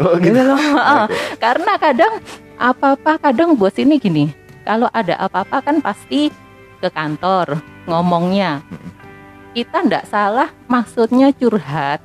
Oh, 0.00 0.16
Gitu 0.16 0.32
gitu. 0.32 0.48
loh. 0.48 0.56
Oke. 1.04 1.12
Karena 1.36 1.76
kadang 1.76 2.24
apa-apa 2.56 3.20
kadang 3.20 3.52
bos 3.52 3.76
ini 3.76 4.00
gini, 4.00 4.32
kalau 4.64 4.88
ada 4.96 5.20
apa-apa 5.20 5.60
kan 5.60 5.84
pasti 5.84 6.32
ke 6.80 6.88
kantor 6.88 7.60
ngomongnya. 7.84 8.64
Mm. 8.72 8.90
Kita 9.52 9.76
ndak 9.84 10.08
salah 10.08 10.48
maksudnya 10.72 11.36
curhat, 11.36 12.00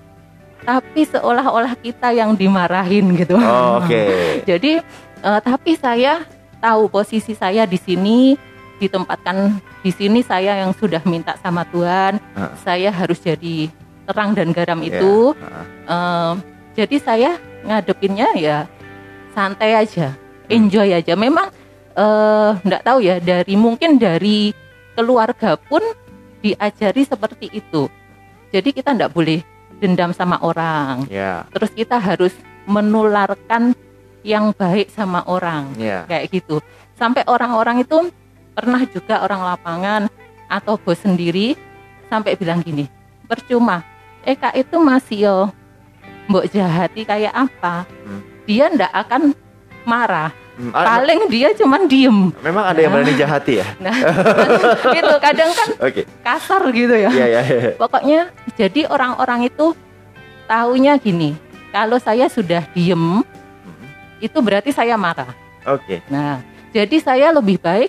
tapi 0.63 1.03
seolah-olah 1.03 1.75
kita 1.77 2.11
yang 2.11 2.33
dimarahin 2.33 3.15
gitu. 3.15 3.35
Oh, 3.35 3.83
Oke. 3.83 4.03
Jadi 4.49 4.79
eh, 5.19 5.39
tapi 5.43 5.75
saya 5.75 6.23
tahu 6.59 6.87
posisi 6.87 7.35
saya 7.35 7.67
di 7.67 7.75
sini 7.75 8.39
ditempatkan 8.79 9.59
di 9.79 9.91
sini 9.91 10.19
saya 10.19 10.59
yang 10.59 10.71
sudah 10.73 10.99
minta 11.03 11.35
sama 11.39 11.63
Tuhan, 11.65 12.19
Ah. 12.35 12.51
saya 12.59 12.91
harus 12.91 13.19
jadi 13.19 13.71
terang 14.03 14.35
dan 14.35 14.51
garam 14.51 14.79
Ya, 14.83 14.99
itu. 14.99 15.35
ah. 15.39 15.63
Eh, 15.87 16.33
jadi 16.75 16.95
saya 16.99 17.31
ngadepinnya 17.63 18.35
ya 18.35 18.67
santai 19.31 19.75
aja, 19.77 20.15
enjoy 20.47 20.89
aja. 20.89 21.13
Memang 21.15 21.47
eh 21.93 22.51
nggak 22.59 22.83
tahu 22.83 22.99
ya 22.99 23.21
dari 23.21 23.53
mungkin 23.53 24.01
dari 24.01 24.51
keluarga 24.97 25.55
pun 25.55 25.79
diajari 26.41 27.05
seperti 27.05 27.47
itu. 27.53 27.87
Jadi 28.51 28.69
kita 28.73 28.91
nggak 28.91 29.13
boleh 29.13 29.39
dendam 29.79 30.11
sama 30.11 30.37
orang. 30.41 31.05
Ya, 31.09 31.45
Terus 31.53 31.71
kita 31.71 31.97
harus 31.97 32.33
menularkan 32.65 33.73
yang 34.23 34.55
baik 34.55 34.87
sama 34.91 35.23
orang 35.27 35.75
ya. 35.75 36.07
kayak 36.07 36.31
gitu. 36.31 36.63
Sampai 36.95 37.27
orang-orang 37.27 37.83
itu 37.83 38.07
pernah 38.55 38.79
juga 38.87 39.19
orang 39.19 39.41
lapangan 39.43 40.01
atau 40.47 40.79
bos 40.79 40.95
sendiri 41.01 41.57
sampai 42.07 42.37
bilang 42.37 42.61
gini, 42.61 42.87
percuma. 43.25 43.83
Eh 44.23 44.37
kak 44.37 44.55
itu 44.55 44.79
masih 44.79 45.17
yo 45.27 45.37
mbok 46.31 46.47
jahati 46.47 47.03
kayak 47.03 47.33
apa? 47.35 47.83
Hmm. 47.83 48.21
Dia 48.47 48.71
ndak 48.71 48.91
akan 48.93 49.21
marah. 49.83 50.31
Hmm, 50.53 50.69
ah, 50.69 50.85
Paling 50.85 51.33
dia 51.33 51.49
cuman 51.57 51.89
diem. 51.89 52.29
memang 52.45 52.61
ada 52.61 52.77
yang 52.77 52.93
berani 52.93 53.17
jahati 53.17 53.57
ya? 53.57 53.65
Nah, 53.83 53.97
itu 55.01 55.15
kadang 55.17 55.49
kan 55.49 55.69
Oke. 55.81 56.05
kasar 56.21 56.61
gitu 56.69 56.93
ya. 56.93 57.09
Iya, 57.09 57.25
iya. 57.25 57.41
iya. 57.41 57.71
Pokoknya 57.73 58.29
jadi 58.53 58.85
orang-orang 58.85 59.49
itu 59.49 59.73
taunya 60.45 60.97
gini, 60.97 61.33
kalau 61.71 61.97
saya 61.97 62.29
sudah 62.29 62.63
diem 62.71 63.23
Hmm, 63.23 63.87
itu 64.19 64.37
berarti 64.43 64.75
saya 64.75 64.99
marah. 64.99 65.31
Oke. 65.63 66.03
Nah, 66.11 66.43
jadi 66.75 66.99
saya 66.99 67.31
lebih 67.31 67.57
baik 67.57 67.87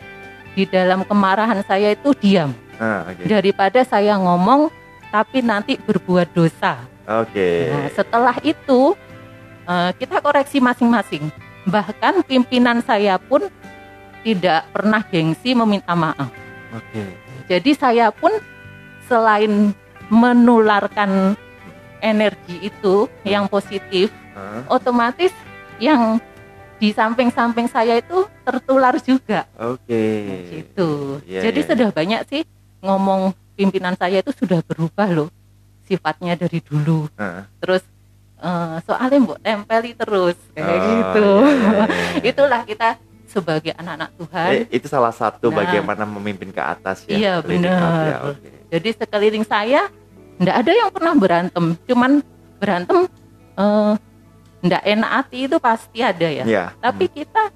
di 0.54 0.64
dalam 0.64 1.02
kemarahan 1.02 1.61
saya 1.66 1.90
itu 1.92 2.14
diam 2.14 2.54
Ah, 2.78 3.06
Oke. 3.11 3.26
daripada 3.26 3.83
saya 3.83 4.14
ngomong 4.18 4.71
tapi 5.11 5.42
nanti 5.42 5.78
berbuat 5.78 6.30
dosa. 6.30 6.78
Oke. 7.06 7.71
Nah, 7.71 7.87
setelah 7.90 8.37
itu 8.42 8.94
eh, 9.66 9.90
kita 9.99 10.23
koreksi 10.23 10.62
masing-masing. 10.62 11.30
Bahkan 11.66 12.23
pimpinan 12.28 12.78
saya 12.85 13.18
pun 13.18 13.47
tidak 14.23 14.64
pernah 14.71 15.02
gengsi 15.04 15.52
meminta 15.52 15.92
maaf. 15.92 16.30
Oke. 16.71 17.04
Jadi 17.44 17.71
saya 17.76 18.09
pun 18.11 18.33
selain 19.04 19.75
menularkan 20.09 21.37
energi 21.99 22.61
itu 22.63 23.07
yang 23.23 23.47
positif, 23.47 24.13
Ah, 24.35 24.67
otomatis 24.69 25.31
yang 25.79 26.19
di 26.77 26.91
samping-samping 26.91 27.71
saya 27.71 27.97
itu 27.97 28.27
tertular 28.43 28.99
juga. 28.99 29.47
Oke. 29.55 30.03
gitu. 30.51 31.23
Iya, 31.23 31.49
Jadi 31.49 31.61
iya, 31.63 31.69
sudah 31.71 31.89
banyak 31.89 32.21
sih 32.27 32.43
ngomong 32.81 33.31
pimpinan 33.55 33.95
saya 33.95 34.19
itu 34.19 34.35
sudah 34.35 34.59
berubah 34.61 35.07
loh 35.09 35.31
sifatnya 35.83 36.35
dari 36.35 36.59
dulu. 36.59 37.07
Ah. 37.15 37.47
Terus 37.57 37.87
eh, 38.37 38.77
soalnya 38.83 39.19
mbok 39.23 39.39
tempeli 39.39 39.95
terus 39.95 40.37
kayak 40.51 40.67
Oh, 40.67 40.83
gitu. 40.83 41.29
iya, 41.39 41.55
iya, 41.55 41.71
iya. 41.71 42.27
Itulah 42.35 42.61
kita 42.67 42.89
sebagai 43.25 43.71
anak-anak 43.73 44.11
Tuhan. 44.19 44.51
Eh, 44.53 44.63
itu 44.75 44.87
salah 44.87 45.15
satu 45.15 45.49
Nah. 45.49 45.63
bagaimana 45.63 46.03
memimpin 46.05 46.51
ke 46.51 46.59
atas 46.59 47.07
ya. 47.07 47.15
Iya, 47.15 47.35
benar. 47.39 48.03
ya, 48.05 48.17
oke. 48.29 48.51
Jadi 48.75 48.88
sekeliling 48.90 49.47
saya 49.47 49.87
ndak 50.43 50.57
ada 50.66 50.73
yang 50.75 50.90
pernah 50.90 51.14
berantem. 51.14 51.78
Cuman 51.87 52.19
berantem 52.59 53.07
eh 53.54 53.93
ndak 54.64 54.83
enak 54.83 55.11
hati 55.14 55.47
itu 55.47 55.57
pasti 55.62 56.02
ada 56.02 56.26
ya. 56.26 56.43
Iya. 56.43 56.64
Tapi 56.83 57.07
kita 57.07 57.54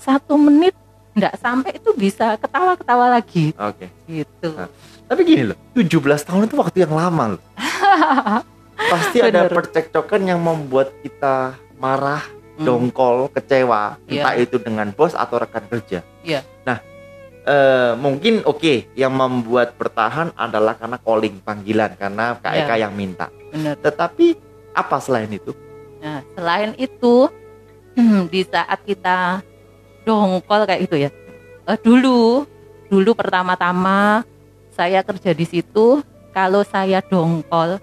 satu 0.00 0.40
menit 0.40 0.72
ndak 1.12 1.36
sampai 1.36 1.76
itu 1.76 1.92
bisa 1.92 2.36
ketawa-ketawa 2.36 3.12
lagi 3.12 3.52
Hmm, 3.52 3.68
Oke. 3.68 3.86
gitu. 4.08 4.48
Nah. 4.52 4.68
Tapi 5.06 5.20
gini 5.22 5.42
loh, 5.48 5.58
17 5.72 6.24
tahun 6.24 6.48
itu 6.48 6.56
waktu 6.56 6.76
yang 6.82 6.92
lama 6.96 7.36
loh. 7.36 7.42
Pasti 8.92 9.20
ada 9.20 9.48
percekcokan 9.48 10.20
yang 10.24 10.40
membuat 10.40 10.92
kita 11.00 11.56
marah, 11.76 12.20
Hmm. 12.56 12.64
dongkol, 12.64 13.28
kecewa, 13.32 14.00
Iya. 14.08 14.24
entah 14.24 14.34
itu 14.36 14.56
dengan 14.56 14.88
bos 14.88 15.12
atau 15.12 15.36
rekan 15.36 15.68
kerja. 15.68 16.00
Iya. 16.24 16.40
Nah, 16.64 16.80
eh, 17.46 17.92
mungkin 17.94 18.42
oke 18.42 18.90
yang 18.92 19.14
membuat 19.14 19.78
bertahan 19.78 20.34
adalah 20.34 20.74
karena 20.74 20.98
calling 20.98 21.38
panggilan 21.40 21.94
karena 21.94 22.34
KEK 22.36 22.68
Iya. 22.68 22.82
yang 22.82 22.92
minta. 22.92 23.30
Bener. 23.48 23.78
Tetapi 23.78 24.26
apa 24.74 24.96
selain 24.98 25.30
itu? 25.30 25.54
Nah, 26.02 26.20
selain 26.34 26.74
itu, 26.76 27.30
di 28.28 28.44
saat 28.44 28.84
kita 28.84 29.40
dongkol 30.04 30.68
kayak 30.68 30.82
gitu 30.84 30.96
ya. 31.00 31.10
Eh, 31.64 31.78
dulu, 31.80 32.44
dulu 32.86 33.10
pertama-tama 33.14 34.22
saya 34.70 35.00
kerja 35.00 35.32
di 35.32 35.46
situ, 35.48 36.04
kalau 36.30 36.60
saya 36.62 37.00
dongkol, 37.00 37.80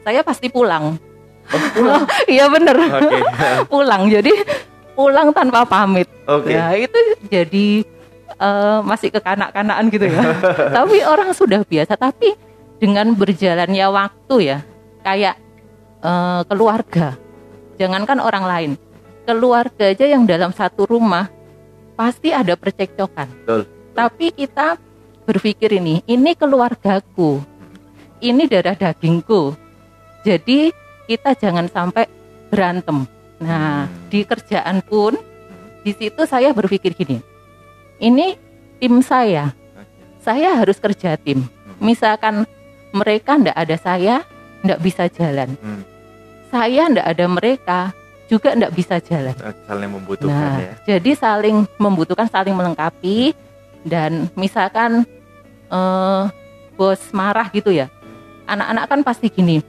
saya 0.00 0.22
pasti 0.22 0.46
pulang. 0.46 0.96
Iya 2.30 2.46
bener, 2.46 2.76
Oke. 2.78 3.18
pulang. 3.72 4.06
Jadi 4.06 4.30
pulang 4.94 5.34
tanpa 5.34 5.66
pamit. 5.66 6.06
Oke. 6.24 6.54
Ya 6.54 6.70
itu 6.78 6.94
jadi 7.26 7.82
eh, 8.36 8.78
masih 8.84 9.08
kekanak-kanakan 9.12 9.84
gitu 9.92 10.06
ya. 10.08 10.22
tapi 10.76 11.02
orang 11.04 11.30
sudah 11.36 11.62
biasa. 11.64 11.94
Tapi 11.96 12.34
dengan 12.82 13.14
berjalannya 13.14 13.86
waktu 13.88 14.36
ya, 14.42 14.58
kayak 15.04 15.36
eh, 16.02 16.42
keluarga. 16.48 17.18
Jangankan 17.80 18.18
orang 18.22 18.44
lain, 18.46 18.70
keluarga 19.26 19.90
aja 19.90 20.06
yang 20.06 20.28
dalam 20.28 20.52
satu 20.54 20.86
rumah 20.86 21.26
pasti 21.98 22.30
ada 22.30 22.54
percekcokan. 22.54 23.28
Betul. 23.42 23.62
Tapi 23.92 24.26
kita 24.32 24.80
berpikir 25.28 25.78
ini, 25.78 26.00
ini 26.08 26.32
keluargaku, 26.34 27.42
ini 28.22 28.44
darah 28.46 28.76
dagingku. 28.76 29.54
Jadi 30.22 30.70
kita 31.10 31.34
jangan 31.34 31.66
sampai 31.66 32.06
berantem. 32.48 33.04
Nah, 33.42 33.90
di 34.06 34.22
kerjaan 34.22 34.86
pun 34.86 35.18
di 35.82 35.90
situ 35.90 36.22
saya 36.30 36.54
berpikir 36.54 36.94
gini. 36.94 37.18
Ini 38.02 38.34
tim 38.76 38.98
saya. 39.00 39.54
Saya 40.18 40.58
harus 40.58 40.78
kerja 40.78 41.14
tim. 41.14 41.46
Misalkan 41.78 42.46
mereka 42.90 43.38
ndak 43.38 43.54
ada 43.54 43.76
saya, 43.76 44.14
ndak 44.62 44.78
bisa 44.78 45.06
jalan. 45.06 45.54
Hmm. 45.58 45.82
Saya 46.46 46.90
ndak 46.90 47.06
ada 47.06 47.24
mereka, 47.26 47.80
juga 48.26 48.54
ndak 48.54 48.74
bisa 48.74 48.98
jalan. 48.98 49.34
Saling 49.66 49.90
membutuhkan 49.90 50.34
Nah, 50.34 50.58
ya. 50.58 50.74
jadi 50.94 51.10
saling 51.14 51.66
membutuhkan, 51.76 52.26
saling 52.26 52.54
melengkapi 52.54 53.34
dan 53.82 54.26
misalkan 54.34 55.06
eh, 55.68 56.22
bos 56.74 57.00
marah 57.10 57.48
gitu 57.48 57.72
ya. 57.72 57.86
Anak-anak 58.44 58.84
kan 58.84 59.00
pasti 59.02 59.26
gini. 59.26 59.62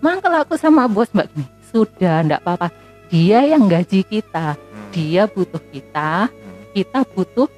Mangkel 0.00 0.34
aku 0.34 0.56
sama 0.56 0.88
bos 0.88 1.08
Mbak 1.12 1.26
gini. 1.30 1.46
Sudah 1.68 2.24
ndak 2.24 2.40
apa-apa. 2.42 2.68
Dia 3.08 3.40
yang 3.44 3.68
gaji 3.68 4.04
kita, 4.04 4.52
Hmm. 4.56 4.88
dia 4.92 5.24
butuh 5.24 5.62
kita, 5.70 6.28
Hmm. 6.28 6.56
kita 6.74 7.06
butuh 7.08 7.48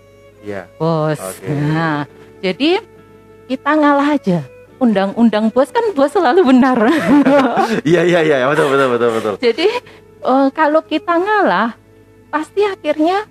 Iya. 0.41 0.69
bos. 0.81 1.19
Oke. 1.21 1.49
Nah, 1.49 2.09
jadi 2.41 2.81
kita 3.51 3.71
ngalah 3.77 4.09
aja. 4.17 4.41
Undang-undang 4.81 5.53
bos 5.53 5.69
kan 5.69 5.93
bos 5.93 6.09
selalu 6.09 6.57
benar. 6.57 6.79
Iya 7.91 8.03
iya 8.09 8.21
iya 8.25 8.49
betul 8.49 8.73
betul 8.73 8.89
betul 8.97 9.11
betul. 9.21 9.35
Jadi 9.37 9.69
eh, 10.25 10.49
kalau 10.57 10.81
kita 10.81 11.15
ngalah, 11.21 11.77
pasti 12.33 12.65
akhirnya 12.65 13.29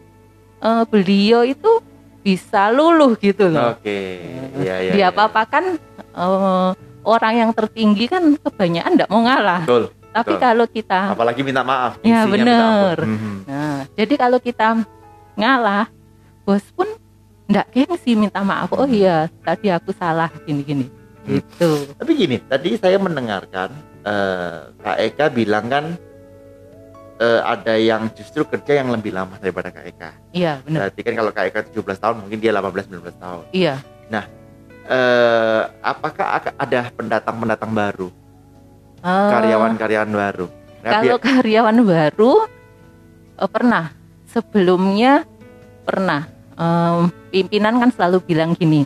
eh, 0.62 0.84
beliau 0.86 1.42
itu 1.42 1.82
bisa 2.22 2.70
luluh 2.70 3.18
gitu 3.18 3.50
loh. 3.50 3.74
Oke. 3.74 4.22
Iya 4.62 4.76
iya. 4.86 4.92
Dia 4.94 5.00
iya. 5.02 5.08
apa-apakan 5.10 5.82
eh, 5.98 6.70
orang 7.02 7.34
yang 7.34 7.52
tertinggi 7.58 8.06
kan 8.06 8.38
kebanyakan 8.38 8.92
tidak 8.94 9.10
mau 9.10 9.22
ngalah. 9.26 9.64
Betul. 9.66 9.84
Tapi 10.10 10.34
betul. 10.36 10.42
kalau 10.42 10.66
kita, 10.66 11.00
Apalagi 11.14 11.42
minta 11.46 11.62
maaf. 11.62 12.02
Ya, 12.02 12.26
bener. 12.26 12.98
Mhm. 12.98 13.46
nah, 13.46 13.80
jadi 13.94 14.14
kalau 14.18 14.42
kita 14.42 14.82
ngalah, 15.38 15.86
bos 16.50 16.66
pun 16.74 16.90
tidak 17.46 17.70
gengsi 17.70 18.18
minta 18.18 18.42
maaf. 18.42 18.74
Oh 18.74 18.90
iya, 18.90 19.30
tadi 19.46 19.70
aku 19.70 19.94
salah 19.94 20.34
gini-gini. 20.50 20.90
Hmm. 21.30 21.38
Gitu. 21.38 21.94
Tapi 21.94 22.12
gini, 22.18 22.42
tadi 22.42 22.74
saya 22.74 22.98
mendengarkan 22.98 23.70
eh, 24.02 24.74
Kak 24.82 24.98
Eka 24.98 25.26
bilang 25.30 25.70
kan 25.70 25.94
eh, 27.22 27.42
ada 27.46 27.78
yang 27.78 28.10
justru 28.18 28.50
kerja 28.50 28.82
yang 28.82 28.90
lebih 28.90 29.14
lama 29.14 29.38
daripada 29.38 29.70
Kak 29.70 29.86
Eka. 29.86 30.10
Iya 30.34 30.58
benar. 30.66 30.90
Berarti 30.90 31.02
kan 31.06 31.14
kalau 31.14 31.30
Kak 31.30 31.46
Eka 31.54 31.60
17 31.70 32.02
tahun, 32.02 32.16
mungkin 32.26 32.38
dia 32.42 32.50
18-19 32.50 33.14
tahun. 33.22 33.46
Iya. 33.54 33.78
Eh, 34.90 35.62
apakah 35.86 36.42
ak- 36.42 36.58
ada 36.58 36.90
pendatang-pendatang 36.90 37.70
baru, 37.70 38.10
karyawan-karyawan 39.06 40.10
baru? 40.10 40.50
Nah, 40.82 40.92
Kalau 40.98 41.14
biar- 41.14 41.22
karyawan 41.22 41.78
baru 41.86 42.34
eh, 43.38 43.50
pernah 43.54 43.94
sebelumnya 44.26 45.30
pernah 45.86 46.26
Em, 46.60 47.02
pimpinan 47.32 47.80
kan 47.80 47.90
selalu 47.90 48.20
bilang 48.22 48.52
gini, 48.52 48.84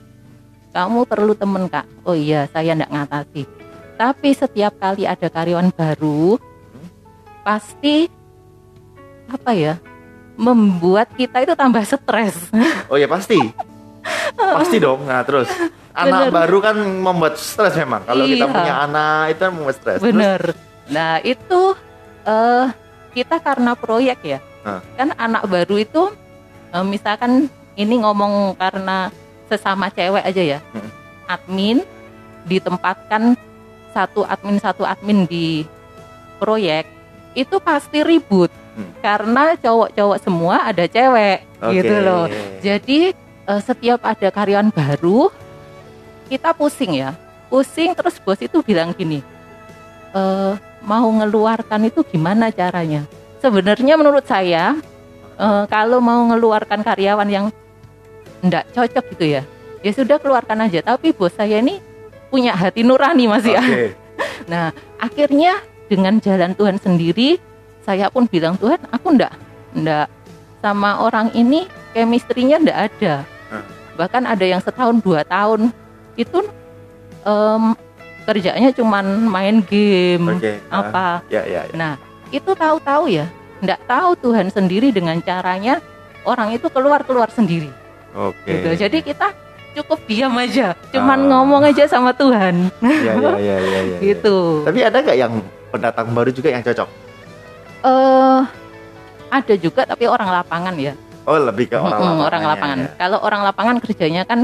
kamu 0.70 1.10
perlu 1.10 1.34
temen 1.34 1.66
kak. 1.66 1.90
Oh 2.06 2.14
iya 2.14 2.46
saya 2.48 2.78
ndak 2.78 2.88
ngatasi. 2.88 3.50
Tapi 3.94 4.30
setiap 4.32 4.78
kali 4.78 5.04
ada 5.04 5.26
karyawan 5.26 5.74
baru, 5.74 6.38
pasti 7.42 8.06
apa 9.26 9.52
ya 9.52 9.82
membuat 10.34 11.10
kita 11.14 11.42
itu 11.42 11.54
tambah 11.54 11.82
stres. 11.82 12.38
oh 12.90 12.98
ya 12.98 13.10
pasti, 13.10 13.42
pasti 14.38 14.78
dong. 14.78 15.06
Nah 15.06 15.26
terus 15.26 15.50
anak 15.94 16.30
Bener. 16.30 16.34
baru 16.34 16.58
kan 16.60 16.76
membuat 16.78 17.38
stres 17.38 17.74
memang. 17.74 18.02
Kalau 18.04 18.26
kita 18.26 18.46
Iya. 18.46 18.54
punya 18.54 18.76
anak 18.82 19.22
itu 19.30 19.40
kan 19.42 19.52
membuat 19.52 19.76
stres. 19.78 19.98
Terus- 19.98 20.14
Bener. 20.14 20.42
Nah 20.90 21.14
itu 21.22 21.62
eh 22.24 22.66
kita 23.14 23.38
karena 23.38 23.74
proyek 23.74 24.20
ya, 24.22 24.40
kan 24.94 25.10
anak 25.16 25.46
baru 25.46 25.78
itu 25.78 26.10
eh, 26.70 26.86
misalkan 26.86 27.46
ini 27.76 28.00
ngomong 28.00 28.54
karena 28.56 29.10
sesama 29.48 29.90
cewek 29.90 30.24
aja 30.24 30.58
ya, 30.58 30.60
Hmm. 30.74 30.90
admin 31.28 31.78
ditempatkan 32.44 33.38
satu 33.94 34.26
admin 34.26 34.58
satu 34.60 34.84
admin 34.84 35.24
di 35.24 35.64
proyek 36.38 36.86
itu 37.34 37.58
pasti 37.62 38.02
ribut 38.02 38.50
Hmm. 38.74 38.90
karena 39.00 39.54
cowok-cowok 39.54 40.18
semua 40.18 40.66
ada 40.66 40.90
cewek 40.90 41.46
Oke. 41.62 41.74
gitu 41.78 41.96
loh. 42.02 42.26
Jadi 42.60 43.14
eh, 43.44 43.62
setiap 43.62 44.02
ada 44.02 44.32
karyawan 44.32 44.72
baru 44.72 45.30
kita 46.26 46.56
pusing 46.56 46.98
ya, 46.98 47.14
pusing 47.52 47.94
terus 47.94 48.18
bos 48.18 48.40
itu 48.40 48.64
bilang 48.64 48.96
gini, 48.96 49.20
"Eh, 50.16 50.54
mau 50.82 51.08
ngeluarkan 51.12 51.92
itu 51.92 52.02
gimana 52.08 52.50
caranya? 52.50 53.04
Sebenarnya 53.44 54.00
menurut 54.00 54.24
saya 54.24 54.74
eh, 55.34 55.64
kalau 55.68 55.98
mau 56.00 56.22
ngeluarkan 56.30 56.82
karyawan 56.82 57.30
yang 57.30 57.46
ndak 58.44 58.70
cocok 58.76 59.06
gitu 59.16 59.26
ya, 59.40 59.42
ya 59.82 59.92
sudah 59.96 60.20
keluarkan 60.20 60.68
aja. 60.68 60.84
Tapi 60.84 61.16
bos 61.16 61.32
saya 61.34 61.64
ini 61.64 61.80
punya 62.28 62.54
hati 62.54 62.84
nurani 62.84 63.26
mas 63.26 63.46
ya. 63.48 63.64
Oke. 63.64 63.96
Nah, 64.44 64.76
akhirnya 65.02 65.58
dengan 65.90 66.20
jalan 66.22 66.54
Tuhan 66.54 66.78
sendiri, 66.78 67.40
saya 67.82 68.12
pun 68.14 68.30
bilang 68.30 68.60
Tuhan, 68.60 68.78
aku 68.92 69.16
ndak 69.16 69.34
ndak 69.74 70.08
sama 70.62 71.02
orang 71.02 71.32
ini 71.34 71.66
chemistry-nya 71.96 72.62
ndak 72.62 72.78
ada. 72.92 73.16
Bahkan 73.98 74.24
ada 74.26 74.46
yang 74.46 74.62
setahun 74.62 75.00
dua 75.02 75.22
tahun 75.26 75.70
itu 76.18 76.40
em, 77.26 77.64
kerjanya 78.26 78.70
cuman 78.74 79.06
main 79.28 79.58
game 79.62 80.38
Oke. 80.38 80.60
Ah, 80.72 80.82
apa. 80.82 81.08
Ya 81.30 81.44
ya. 81.46 81.68
ya. 81.68 81.74
Nah, 81.76 81.94
itu 82.34 82.52
tahu-tahu 82.54 83.12
ya, 83.12 83.30
ndak 83.62 83.80
tahu 83.86 84.18
Tuhan 84.18 84.50
sendiri 84.50 84.90
dengan 84.90 85.20
caranya 85.22 85.84
orang 86.26 86.56
itu 86.56 86.68
keluar-keluar 86.72 87.30
sendiri. 87.30 87.70
Oke. 88.14 88.46
Gitu. 88.48 88.70
Jadi 88.80 88.98
kita 89.02 89.28
cukup 89.74 90.00
diam 90.06 90.34
aja, 90.38 90.78
cuman 90.90 91.18
Ah. 91.18 91.28
ngomong 91.34 91.66
aja 91.66 91.84
sama 91.86 92.14
Tuhan, 92.14 92.70
Ya 92.80 93.14
ya 93.18 93.34
ya 93.34 93.36
ya. 93.36 93.58
ya, 93.58 93.80
ya. 93.82 93.98
gitu. 94.08 94.62
Tapi 94.62 94.80
ada 94.80 94.98
nggak 95.00 95.18
yang 95.18 95.34
pendatang 95.70 96.08
baru 96.10 96.30
juga 96.30 96.50
yang 96.50 96.62
cocok? 96.62 96.90
eh 97.84 98.42
ada 99.28 99.54
juga 99.58 99.84
tapi 99.84 100.06
orang 100.06 100.30
lapangan 100.32 100.76
ya. 100.78 100.94
Oh 101.24 101.36
lebih 101.36 101.68
ke 101.68 101.76
orang 101.76 101.90
lapangan. 101.92 102.22
orang 102.22 102.44
lapangan. 102.46 102.78
Kalau 102.96 103.18
orang 103.20 103.42
lapangan 103.44 103.76
kerjanya 103.80 104.24
kan 104.24 104.40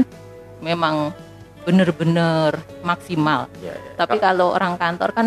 memang 0.58 1.14
bener-bener 1.62 2.52
maksimal. 2.82 3.46
Ya, 3.60 3.70
ya. 3.70 3.92
Tapi 3.96 4.16
Ka- 4.16 4.28
kalau 4.28 4.50
orang 4.50 4.74
kantor 4.74 5.10
kan 5.12 5.26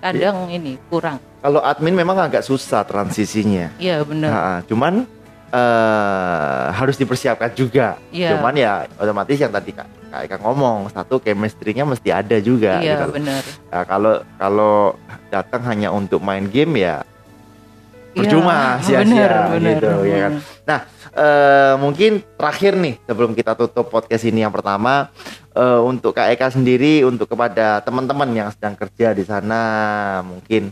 kadang 0.00 0.48
ini 0.48 0.74
kurang. 0.88 1.20
kalau 1.38 1.60
admin 1.60 1.94
memang 1.94 2.18
agak 2.18 2.42
susah 2.42 2.82
transisinya. 2.82 3.72
Iya 3.78 4.02
bener. 4.02 4.28
Nah, 4.28 4.60
cuman 4.66 5.08
eh 5.50 6.64
harus 6.70 6.96
dipersiapkan 6.96 7.50
juga. 7.58 7.98
Iya. 8.14 8.38
Cuman 8.38 8.54
ya 8.54 8.86
otomatis 8.96 9.34
yang 9.34 9.50
tadi 9.50 9.74
Kak, 9.74 9.86
Kak 10.10 10.20
Eka 10.26 10.36
ngomong 10.38 10.86
satu 10.94 11.18
chemistry-nya 11.18 11.82
mesti 11.82 12.08
ada 12.14 12.38
juga. 12.38 12.78
Iya 12.78 13.02
gitu. 13.02 13.18
bener. 13.18 13.42
Nah, 13.70 13.82
kalau 13.84 14.14
kalau 14.38 14.74
datang 15.30 15.62
hanya 15.66 15.90
untuk 15.90 16.22
main 16.22 16.46
game 16.46 16.78
ya 16.86 17.02
Iya, 18.10 18.26
Percuma, 18.26 18.82
sia-sia 18.82 19.06
bener, 19.06 19.30
bener, 19.54 19.70
gitu, 19.78 19.92
ya 20.02 20.18
kan? 20.18 20.32
bener. 20.66 20.80
eh 21.10 21.74
mungkin 21.82 22.22
terakhir 22.38 22.78
nih 22.78 22.94
sebelum 23.02 23.34
kita 23.34 23.58
tutup 23.58 23.90
podcast 23.90 24.22
ini 24.26 24.46
yang 24.46 24.54
pertama 24.54 25.10
eh, 25.54 25.80
untuk 25.82 26.14
Kak 26.14 26.30
Eka 26.34 26.54
sendiri 26.54 27.02
untuk 27.02 27.26
kepada 27.30 27.82
teman-teman 27.82 28.30
yang 28.30 28.48
sedang 28.54 28.78
kerja 28.78 29.10
di 29.14 29.26
sana 29.26 29.62
mungkin 30.22 30.70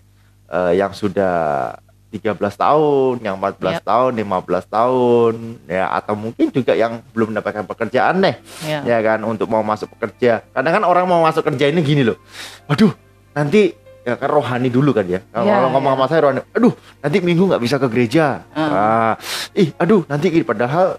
eh, 0.51 0.73
yang 0.79 0.95
sudah 0.95 1.75
13 2.09 2.41
tahun, 2.57 3.15
yang 3.21 3.37
14 3.37 3.79
Yap. 3.79 3.85
tahun, 3.85 4.11
15 4.17 4.65
tahun 4.65 5.35
ya 5.69 5.93
atau 5.93 6.17
mungkin 6.17 6.49
juga 6.49 6.73
yang 6.73 7.05
belum 7.13 7.37
mendapatkan 7.37 7.69
pekerjaan 7.69 8.25
deh 8.25 8.37
Iya. 8.65 8.81
ya 8.81 8.99
kan 9.05 9.21
untuk 9.23 9.47
mau 9.47 9.61
masuk 9.61 9.93
pekerja. 9.93 10.41
Kadang 10.51 10.81
kan 10.81 10.85
orang 10.89 11.05
mau 11.05 11.21
masuk 11.21 11.45
kerja 11.45 11.69
ini 11.69 11.85
gini 11.85 12.03
loh. 12.09 12.17
Waduh, 12.65 12.97
nanti 13.37 13.77
ya 14.09 14.17
kan 14.17 14.33
rohani 14.33 14.73
dulu 14.73 14.97
kan 14.97 15.05
ya. 15.05 15.21
Kalau 15.29 15.45
Ya, 15.45 15.61
ngomong 15.69 15.85
ya. 15.85 15.91
sama 15.93 16.05
saya 16.09 16.21
rohani, 16.25 16.41
aduh 16.57 16.73
nanti 17.05 17.17
minggu 17.21 17.45
nggak 17.45 17.61
bisa 17.61 17.77
ke 17.77 17.87
gereja. 17.93 18.41
Hmm. 18.57 18.73
Ah, 18.73 19.15
ih, 19.53 19.69
aduh 19.77 20.09
nanti 20.09 20.33
padahal 20.41 20.97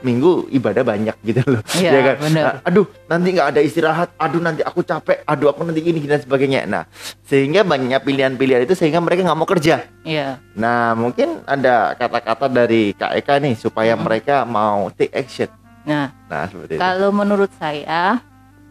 minggu 0.00 0.48
ibadah 0.50 0.80
banyak 0.80 1.16
gitu 1.22 1.42
loh. 1.46 1.62
Iya, 1.72 1.90
Ya 1.96 2.00
kan? 2.02 2.16
benar. 2.20 2.44
Ah, 2.44 2.54
aduh 2.64 2.86
nanti 3.06 3.28
nggak 3.30 3.48
ada 3.50 3.60
istirahat. 3.60 4.08
Aduh 4.16 4.38
nanti 4.38 4.60
aku 4.60 4.80
capek. 4.80 5.22
Aduh 5.24 5.48
aku 5.48 5.62
nanti 5.62 5.80
gini, 5.80 6.00
dan 6.02 6.18
sebagainya. 6.18 6.64
Nah 6.64 6.84
sehingga 7.22 7.62
banyak 7.62 7.98
pilihan-pilihan 7.98 8.62
itu 8.62 8.74
sehingga 8.74 8.98
mereka 8.98 9.22
nggak 9.22 9.36
mau 9.36 9.46
kerja. 9.46 9.84
Iya. 10.02 10.40
Nah 10.52 10.92
mungkin 10.92 11.44
ada 11.44 11.92
kata-kata 11.94 12.46
dari 12.46 12.92
Kak 12.92 13.12
Eka 13.14 13.38
nih 13.38 13.54
supaya 13.54 13.92
Hmm. 13.92 14.02
mereka 14.02 14.42
mau 14.42 14.88
take 14.90 15.12
action. 15.12 15.48
Nah, 15.80 16.12
Nah 16.26 16.44
seperti 16.44 16.76
itu. 16.76 16.80
kalau 16.80 17.08
menurut 17.10 17.48
saya, 17.56 18.20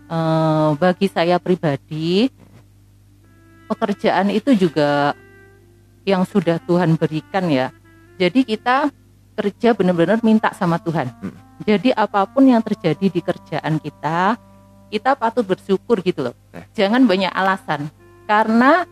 eh, 0.05 0.69
bagi 0.75 1.07
saya 1.07 1.37
pribadi, 1.37 2.29
pekerjaan 3.65 4.29
itu 4.29 4.53
juga 4.53 5.13
yang 6.01 6.25
sudah 6.25 6.57
Tuhan 6.59 6.95
berikan 6.95 7.45
ya. 7.47 7.69
Jadi 8.17 8.43
kita 8.43 8.89
kerja 9.39 9.71
benar-benar 9.71 10.19
minta 10.19 10.51
sama 10.51 10.75
Tuhan. 10.83 11.07
Hmm. 11.23 11.35
Jadi 11.63 11.95
apa 11.95 12.27
pun 12.27 12.43
yang 12.43 12.59
terjadi 12.59 13.07
di 13.07 13.21
kerjaan 13.23 13.79
kita, 13.79 14.35
kita 14.91 15.15
patut 15.15 15.47
bersyukur 15.47 16.03
gitu 16.03 16.27
loh. 16.27 16.35
Eh. 16.51 16.67
Jangan 16.75 17.07
banyak 17.07 17.31
alasan. 17.31 17.87
Karena 18.27 18.83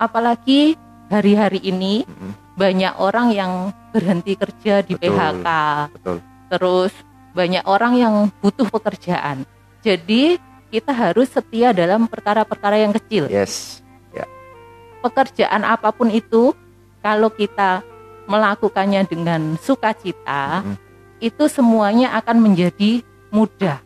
apalagi 0.00 0.80
hari-hari 1.12 1.60
ini 1.60 2.08
Mm-mm, 2.08 2.32
banyak 2.56 2.96
orang 2.96 3.28
yang 3.36 3.52
berhenti 3.92 4.34
kerja 4.34 4.80
di 4.80 4.96
Betul. 4.96 5.14
PHK 5.14 5.48
Betul. 6.00 6.16
terus 6.50 6.92
banyak 7.34 7.64
orang 7.68 7.92
yang 7.98 8.14
butuh 8.40 8.66
pekerjaan. 8.70 9.44
Jadi 9.84 10.38
kita 10.72 10.90
harus 10.90 11.30
setia 11.30 11.70
dalam 11.70 12.10
perkara-perkara 12.10 12.82
yang 12.82 12.90
kecil. 12.90 13.30
Yes. 13.30 13.84
Pekerjaan 15.04 15.68
apa 15.68 15.92
pun 15.92 16.08
itu, 16.08 16.56
kalau 17.04 17.28
kita 17.28 17.84
melakukannya 18.24 19.04
dengan 19.04 19.56
sukacita, 19.60 20.64
Mm-mm. 20.64 20.76
itu 21.20 21.44
semuanya 21.48 22.16
akan 22.20 22.40
menjadi 22.40 23.04
mudah. 23.28 23.80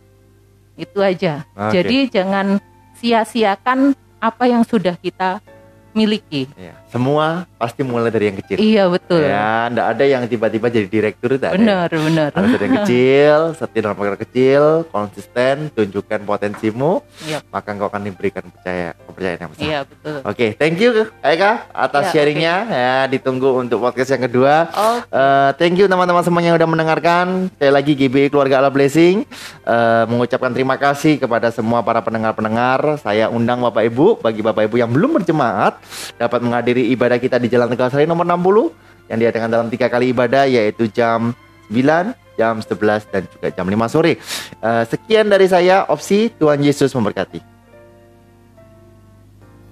Itu 0.79 1.03
aja. 1.03 1.43
Oke. 1.59 1.79
Jadi 1.81 1.97
jangan 2.13 2.63
sia-siakan 2.99 3.95
apa 4.19 4.45
yang 4.51 4.63
sudah 4.67 4.95
kita 4.99 5.39
miliki. 5.99 6.47
Ya, 6.55 6.79
Semua 6.87 7.43
pasti 7.59 7.83
mulai 7.83 8.09
dari 8.09 8.31
yang 8.31 8.39
kecil. 8.39 8.57
Iya 8.57 8.87
betul. 8.87 9.27
Ya, 9.27 9.67
enggak 9.67 9.87
ada 9.93 10.05
yang 10.07 10.23
tiba-tiba 10.25 10.71
jadi 10.71 10.87
direktur 10.87 11.35
itu 11.35 11.43
ada. 11.43 11.59
benar, 11.59 11.91
benar. 11.91 12.31
Harus 12.31 12.51
dari 12.55 12.65
yang 12.65 12.77
kecil, 12.81 13.39
setia 13.59 13.81
dalam 13.83 13.97
perkara 13.99 14.19
kecil, 14.19 14.63
konsisten, 14.89 15.75
tunjukkan 15.75 16.23
potensimu, 16.23 17.03
Yap. 17.27 17.43
maka 17.51 17.69
engkau 17.75 17.91
akan 17.91 18.07
diberikan 18.07 18.47
percaya 18.47 18.95
kepercayaan 18.95 19.41
yang 19.41 19.51
besar. 19.51 19.65
Iya 19.67 19.79
betul. 19.83 20.17
Oke, 20.23 20.47
thank 20.55 20.79
you 20.79 20.91
Eka 21.21 21.67
atas 21.75 22.05
Ya, 22.09 22.13
sharingnya. 22.15 22.55
Ya, 22.69 22.95
ditunggu 23.11 23.59
untuk 23.59 23.83
podcast 23.83 24.15
yang 24.15 24.25
kedua. 24.25 24.71
Oh, 24.73 24.97
Eh, 25.09 25.51
thank 25.57 25.75
you 25.75 25.89
teman-teman 25.89 26.23
semuanya 26.23 26.53
yang 26.53 26.59
udah 26.61 26.69
mendengarkan. 26.69 27.27
Sekali 27.57 27.73
lagi 27.73 27.93
GBI 27.97 28.29
Keluarga 28.29 28.61
Allah 28.61 28.71
Blessing 28.71 29.25
eh, 29.65 30.05
mengucapkan 30.07 30.53
terima 30.53 30.77
kasih 30.77 31.17
kepada 31.17 31.49
semua 31.51 31.81
para 31.81 31.99
pendengar-pendengar. 31.99 33.01
Saya 33.01 33.27
undang 33.29 33.61
Bapak 33.61 33.89
Ibu, 33.89 34.21
bagi 34.21 34.41
Bapak 34.41 34.69
Ibu 34.69 34.77
yang 34.77 34.91
belum 34.93 35.19
berjemaat 35.19 35.81
dapat 36.17 36.41
menghadiri 36.45 36.89
ibadah 36.95 37.19
kita 37.19 37.37
di 37.37 37.51
Jalan 37.51 37.73
Tegal 37.73 37.91
Sari 37.91 38.07
nomor 38.07 38.25
60 38.25 39.13
yang 39.13 39.19
diadakan 39.19 39.49
dalam 39.49 39.69
tiga 39.73 39.89
kali 39.89 40.13
ibadah 40.13 40.45
yaitu 40.45 40.87
jam 40.93 41.33
9, 41.73 42.13
jam 42.39 42.55
11 42.61 43.13
dan 43.13 43.23
juga 43.27 43.49
jam 43.53 43.67
5 43.67 43.89
sore. 43.93 44.13
Eh, 44.63 44.85
sekian 44.89 45.27
dari 45.29 45.49
saya, 45.49 45.85
Opsi. 45.89 46.31
Tuhan 46.37 46.61
Yesus 46.61 46.93
memberkati. 46.95 47.58